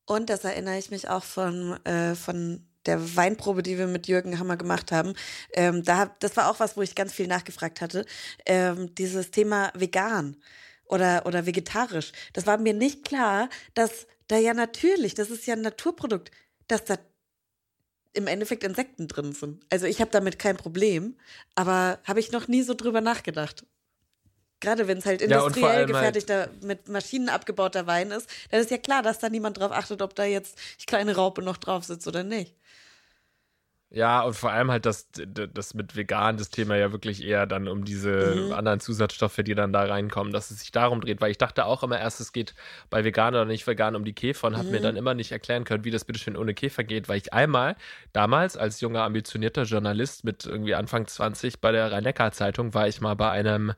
Und 0.05 0.31
das 0.31 0.45
erinnere 0.45 0.79
ich 0.79 0.91
mich 0.91 1.09
auch 1.09 1.25
von, 1.25 1.79
äh, 1.85 2.15
von 2.15 2.67
der 2.87 3.17
Weinprobe, 3.17 3.63
die 3.63 3.79
wir 3.79 3.87
mit 3.87 4.09
Jürgen 4.09 4.39
Hammer 4.39 4.57
gemacht 4.57 4.91
haben. 4.91 5.15
Ähm, 5.53 5.85
da, 5.85 6.07
das 6.19 6.37
war 6.37 6.51
auch 6.51 6.59
was, 6.59 6.77
wo 6.77 6.83
ich 6.83 6.97
ganz 6.97 7.13
viel 7.13 7.29
nachgefragt 7.29 7.81
hatte. 7.81 8.05
Ähm, 8.45 8.95
dieses 8.97 9.31
Thema 9.31 9.71
vegan 9.75 10.37
oder, 10.87 11.25
oder 11.27 11.47
vegetarisch. 11.47 12.12
Das 12.33 12.47
war 12.47 12.59
mir 12.59 12.75
nicht 12.75 13.05
klar, 13.05 13.49
dass 13.75 14.07
da 14.29 14.37
ja 14.38 14.55
natürlich, 14.55 15.14
das 15.14 15.31
ist 15.31 15.47
ja 15.47 15.55
ein 15.55 15.62
Naturprodukt, 15.62 16.31
dass 16.68 16.85
da 16.85 16.97
im 18.14 18.27
Endeffekt 18.27 18.62
Insekten 18.64 19.09
drin 19.09 19.33
sind. 19.33 19.64
Also 19.71 19.87
ich 19.87 20.01
habe 20.01 20.11
damit 20.11 20.38
kein 20.38 20.57
Problem, 20.57 21.16
aber 21.55 21.99
habe 22.05 22.21
ich 22.21 22.31
noch 22.33 22.47
nie 22.47 22.62
so 22.62 22.75
drüber 22.75 23.01
nachgedacht. 23.01 23.64
Gerade 24.61 24.87
wenn 24.87 24.99
es 24.99 25.07
halt 25.07 25.23
Ja, 25.23 25.27
industriell 25.27 25.68
halt- 25.77 25.87
gefertigter, 25.88 26.49
mit 26.61 26.88
Maschinen 26.88 27.29
abgebauter 27.29 27.87
Wein 27.87 28.11
ist, 28.11 28.29
dann 28.51 28.61
ist 28.61 28.71
ja 28.71 28.79
klar, 28.79 29.03
dass 29.03 29.18
da 29.18 29.29
niemand 29.29 29.59
drauf 29.59 29.73
achtet, 29.73 30.03
ob 30.03 30.14
da 30.14 30.25
jetzt 30.25 30.57
die 30.81 30.87
kleine 30.87 31.16
Raupe 31.16 31.42
noch 31.42 31.57
drauf 31.57 31.85
sitzt 31.85 32.07
oder 32.07 32.23
nicht. 32.23 32.55
Ja, 33.95 34.23
und 34.23 34.33
vor 34.33 34.51
allem 34.51 34.71
halt 34.71 34.87
das, 34.87 35.11
das 35.13 35.75
mit 35.75 35.95
vegan, 35.97 36.39
das 36.39 36.49
Thema 36.49 36.77
ja 36.77 36.93
wirklich 36.93 37.23
eher 37.23 37.47
dann 37.47 37.69
um 37.69 37.85
diese 37.85 38.47
Mhm. 38.47 38.51
anderen 38.51 38.81
Zusatzstoffe, 38.81 39.37
die 39.45 39.55
dann 39.55 39.71
da 39.71 39.85
reinkommen, 39.85 40.33
dass 40.33 40.51
es 40.51 40.61
sich 40.61 40.73
darum 40.73 41.03
dreht, 41.03 41.21
weil 41.21 41.31
ich 41.31 41.37
dachte 41.37 41.67
auch 41.67 41.83
immer 41.83 42.01
erst, 42.01 42.19
es 42.19 42.33
geht 42.33 42.55
bei 42.89 43.05
vegan 43.05 43.35
oder 43.35 43.45
nicht 43.45 43.67
vegan 43.67 43.95
um 43.95 44.07
die 44.07 44.15
Käfer 44.15 44.47
und 44.47 44.57
habe 44.57 44.73
mir 44.73 44.79
Mhm. 44.79 44.83
dann 44.83 44.97
immer 44.97 45.13
nicht 45.13 45.31
erklären 45.31 45.65
können, 45.65 45.85
wie 45.85 45.91
das 45.91 46.07
bitteschön 46.07 46.39
ohne 46.39 46.55
Käfer 46.55 46.85
geht, 46.85 47.11
weil 47.11 47.19
ich 47.19 47.35
einmal 47.35 47.77
damals 48.15 48.57
als 48.57 48.81
junger, 48.81 49.03
ambitionierter 49.03 49.65
Journalist 49.65 50.25
mit 50.25 50.47
irgendwie 50.47 50.75
Anfang 50.75 51.07
20 51.07 51.61
bei 51.61 51.71
der 51.71 51.93
Rhein-Neckar-Zeitung 51.93 52.73
war 52.73 52.89
ich 52.89 53.03
mal 53.03 53.15
bei 53.15 53.31
einem 53.31 53.75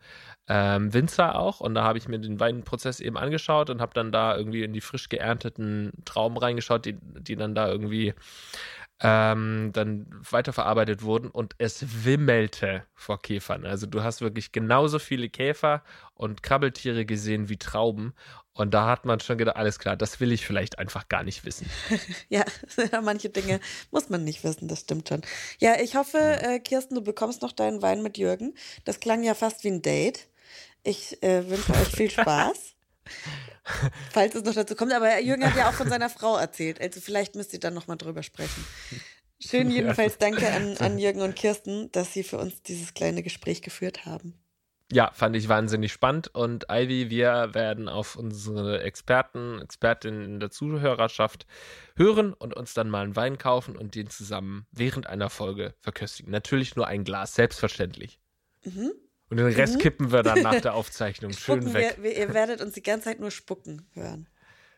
ähm, 0.47 0.93
Winzer 0.95 1.37
auch 1.37 1.59
und 1.59 1.75
da 1.75 1.83
habe 1.83 1.99
ich 1.99 2.07
mir 2.07 2.21
den 2.21 2.39
Weinprozess 2.39 3.01
eben 3.01 3.17
angeschaut 3.17 3.69
und 3.69 3.81
habe 3.81 3.95
dann 3.95 4.13
da 4.13 4.37
irgendwie 4.37 4.63
in 4.63 4.73
die 4.75 4.81
frisch 4.83 5.09
geernteten 5.09 5.93
Trauben 6.05 6.37
reingeschaut, 6.37 6.85
die, 6.85 6.93
die 7.01 7.35
dann 7.35 7.55
da 7.57 7.67
irgendwie 7.69 8.15
ähm, 9.01 9.71
dann 9.73 10.07
weiterverarbeitet 10.31 11.03
wurden 11.03 11.29
und 11.29 11.55
es 11.59 12.05
wimmelte 12.05 12.85
vor 12.95 13.21
Käfern. 13.21 13.67
Also 13.67 13.87
du 13.87 14.03
hast 14.03 14.21
wirklich 14.21 14.53
genauso 14.53 14.99
viele 14.99 15.29
Käfer 15.29 15.83
und 16.15 16.43
Krabbeltiere 16.43 17.05
gesehen 17.05 17.49
wie 17.49 17.57
Trauben. 17.57 18.15
Und 18.53 18.73
da 18.73 18.87
hat 18.87 19.05
man 19.05 19.19
schon 19.19 19.37
gedacht, 19.37 19.57
alles 19.57 19.81
klar, 19.81 19.97
das 19.97 20.21
will 20.21 20.31
ich 20.31 20.47
vielleicht 20.47 20.79
einfach 20.79 21.09
gar 21.09 21.25
nicht 21.25 21.45
wissen. 21.45 21.69
Ja, 22.29 22.45
manche 23.03 23.29
Dinge 23.29 23.61
muss 23.91 24.09
man 24.09 24.23
nicht 24.23 24.45
wissen, 24.45 24.69
das 24.69 24.81
stimmt 24.81 25.09
schon. 25.09 25.23
Ja, 25.59 25.81
ich 25.81 25.97
hoffe, 25.97 26.19
äh, 26.19 26.61
Kirsten, 26.61 26.95
du 26.95 27.03
bekommst 27.03 27.43
noch 27.43 27.53
deinen 27.53 27.83
Wein 27.83 28.03
mit 28.03 28.17
Jürgen. 28.17 28.55
Das 28.85 29.01
klang 29.01 29.23
ja 29.25 29.35
fast 29.35 29.65
wie 29.65 29.69
ein 29.69 29.83
Date. 29.83 30.29
Ich 30.85 31.23
äh, 31.23 31.49
wünsche 31.49 31.73
euch 31.73 31.89
viel 31.89 32.11
Spaß. 32.11 32.74
Falls 34.13 34.35
es 34.35 34.45
noch 34.45 34.55
dazu 34.55 34.75
kommt. 34.75 34.93
Aber 34.93 35.21
Jürgen 35.21 35.45
hat 35.45 35.57
ja 35.57 35.69
auch 35.69 35.75
von 35.75 35.89
seiner 35.89 36.11
Frau 36.11 36.37
erzählt. 36.37 36.81
Also 36.81 37.01
vielleicht 37.01 37.35
müsst 37.35 37.53
ihr 37.53 37.61
dann 37.61 37.75
nochmal 37.75 37.97
drüber 37.97 38.23
sprechen. 38.23 38.65
Schön 39.41 39.71
jedenfalls 39.71 40.19
danke 40.19 40.51
an, 40.53 40.77
an 40.79 40.99
Jürgen 40.99 41.23
und 41.23 41.37
Kirsten, 41.37 41.91
dass 41.93 42.13
sie 42.13 42.23
für 42.23 42.39
uns 42.39 42.63
dieses 42.63 42.95
kleine 42.95 43.23
Gespräch 43.23 43.63
geführt 43.63 44.07
haben. 44.07 44.35
Ja, 44.93 45.11
fand 45.15 45.35
ich 45.35 45.49
wahnsinnig 45.49 45.93
spannend. 45.93 46.29
Und 46.35 46.67
Ivy, 46.71 47.11
wir 47.11 47.55
werden 47.55 47.89
auf 47.89 48.17
unsere 48.17 48.83
Experten, 48.83 49.61
Expertinnen 49.61 50.25
in 50.25 50.41
der 50.41 50.51
Zuhörerschaft 50.51 51.47
hören 51.97 52.35
und 52.35 52.55
uns 52.55 52.75
dann 52.75 52.91
mal 52.91 53.03
einen 53.03 53.17
Wein 53.17 53.39
kaufen 53.39 53.77
und 53.77 53.95
den 53.95 54.11
zusammen 54.11 54.67
während 54.71 55.07
einer 55.07 55.31
Folge 55.31 55.75
verköstigen. 55.81 56.31
Natürlich 56.31 56.77
nur 56.77 56.87
ein 56.87 57.05
Glas, 57.05 57.35
selbstverständlich. 57.35 58.21
Mhm. 58.65 58.93
Und 59.35 59.39
den 59.39 59.53
Rest 59.53 59.81
kippen 59.81 60.13
wir 60.13 60.23
dann 60.23 60.43
nach 60.43 60.61
der 60.61 60.75
Aufzeichnung 60.75 61.33
schön 61.37 61.75
weg. 61.75 61.97
wir, 61.97 62.05
wir, 62.05 62.17
ihr 62.17 62.35
werdet 62.35 62.61
uns 62.61 62.75
die 62.75 62.85
ganze 62.85 63.07
Zeit 63.07 63.19
nur 63.19 63.33
spucken 63.33 63.85
hören. 63.93 64.29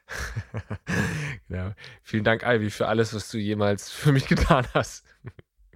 genau. 1.49 1.73
Vielen 2.03 2.25
Dank, 2.25 2.43
Ivy, 2.43 2.71
für 2.71 2.89
alles, 2.89 3.13
was 3.13 3.31
du 3.31 3.37
jemals 3.37 3.91
für 3.91 4.13
mich 4.13 4.27
getan 4.27 4.67
hast. 4.73 5.05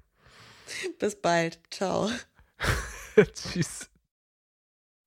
Bis 0.99 1.15
bald. 1.21 1.61
Ciao. 1.71 2.09
Tschüss. 3.35 3.91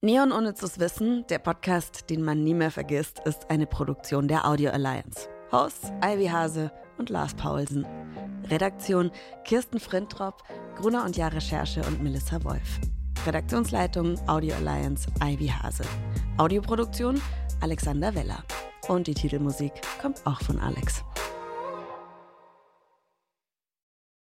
Neon 0.02 0.32
Unnützes 0.32 0.78
Wissen, 0.78 1.26
der 1.32 1.40
Podcast, 1.40 2.12
den 2.12 2.22
man 2.22 2.44
nie 2.44 2.54
mehr 2.54 2.70
vergisst, 2.70 3.22
ist 3.26 3.50
eine 3.50 3.66
Produktion 3.66 4.28
der 4.28 4.46
Audio 4.46 4.70
Alliance. 4.70 5.28
Hosts 5.52 5.92
Ivy 6.06 6.28
Hase 6.28 6.72
und 7.00 7.10
Lars 7.10 7.34
Paulsen. 7.34 7.88
Redaktion 8.52 9.10
Kirsten 9.46 9.80
Frintrop, 9.80 10.44
Gruner 10.76 11.06
und 11.06 11.18
Jahr 11.18 11.34
Recherche 11.34 11.82
und 11.82 12.04
Melissa 12.04 12.44
Wolf. 12.44 12.80
Redaktionsleitung 13.26 14.20
Audio 14.28 14.54
Alliance 14.56 15.08
Ivy 15.24 15.48
Hase. 15.48 15.84
Audioproduktion 16.38 17.22
Alexander 17.62 18.14
Weller. 18.16 18.44
Und 18.90 19.08
die 19.08 19.14
Titelmusik 19.14 19.72
kommt 20.02 20.26
auch 20.26 20.42
von 20.42 20.60
Alex. 20.60 21.04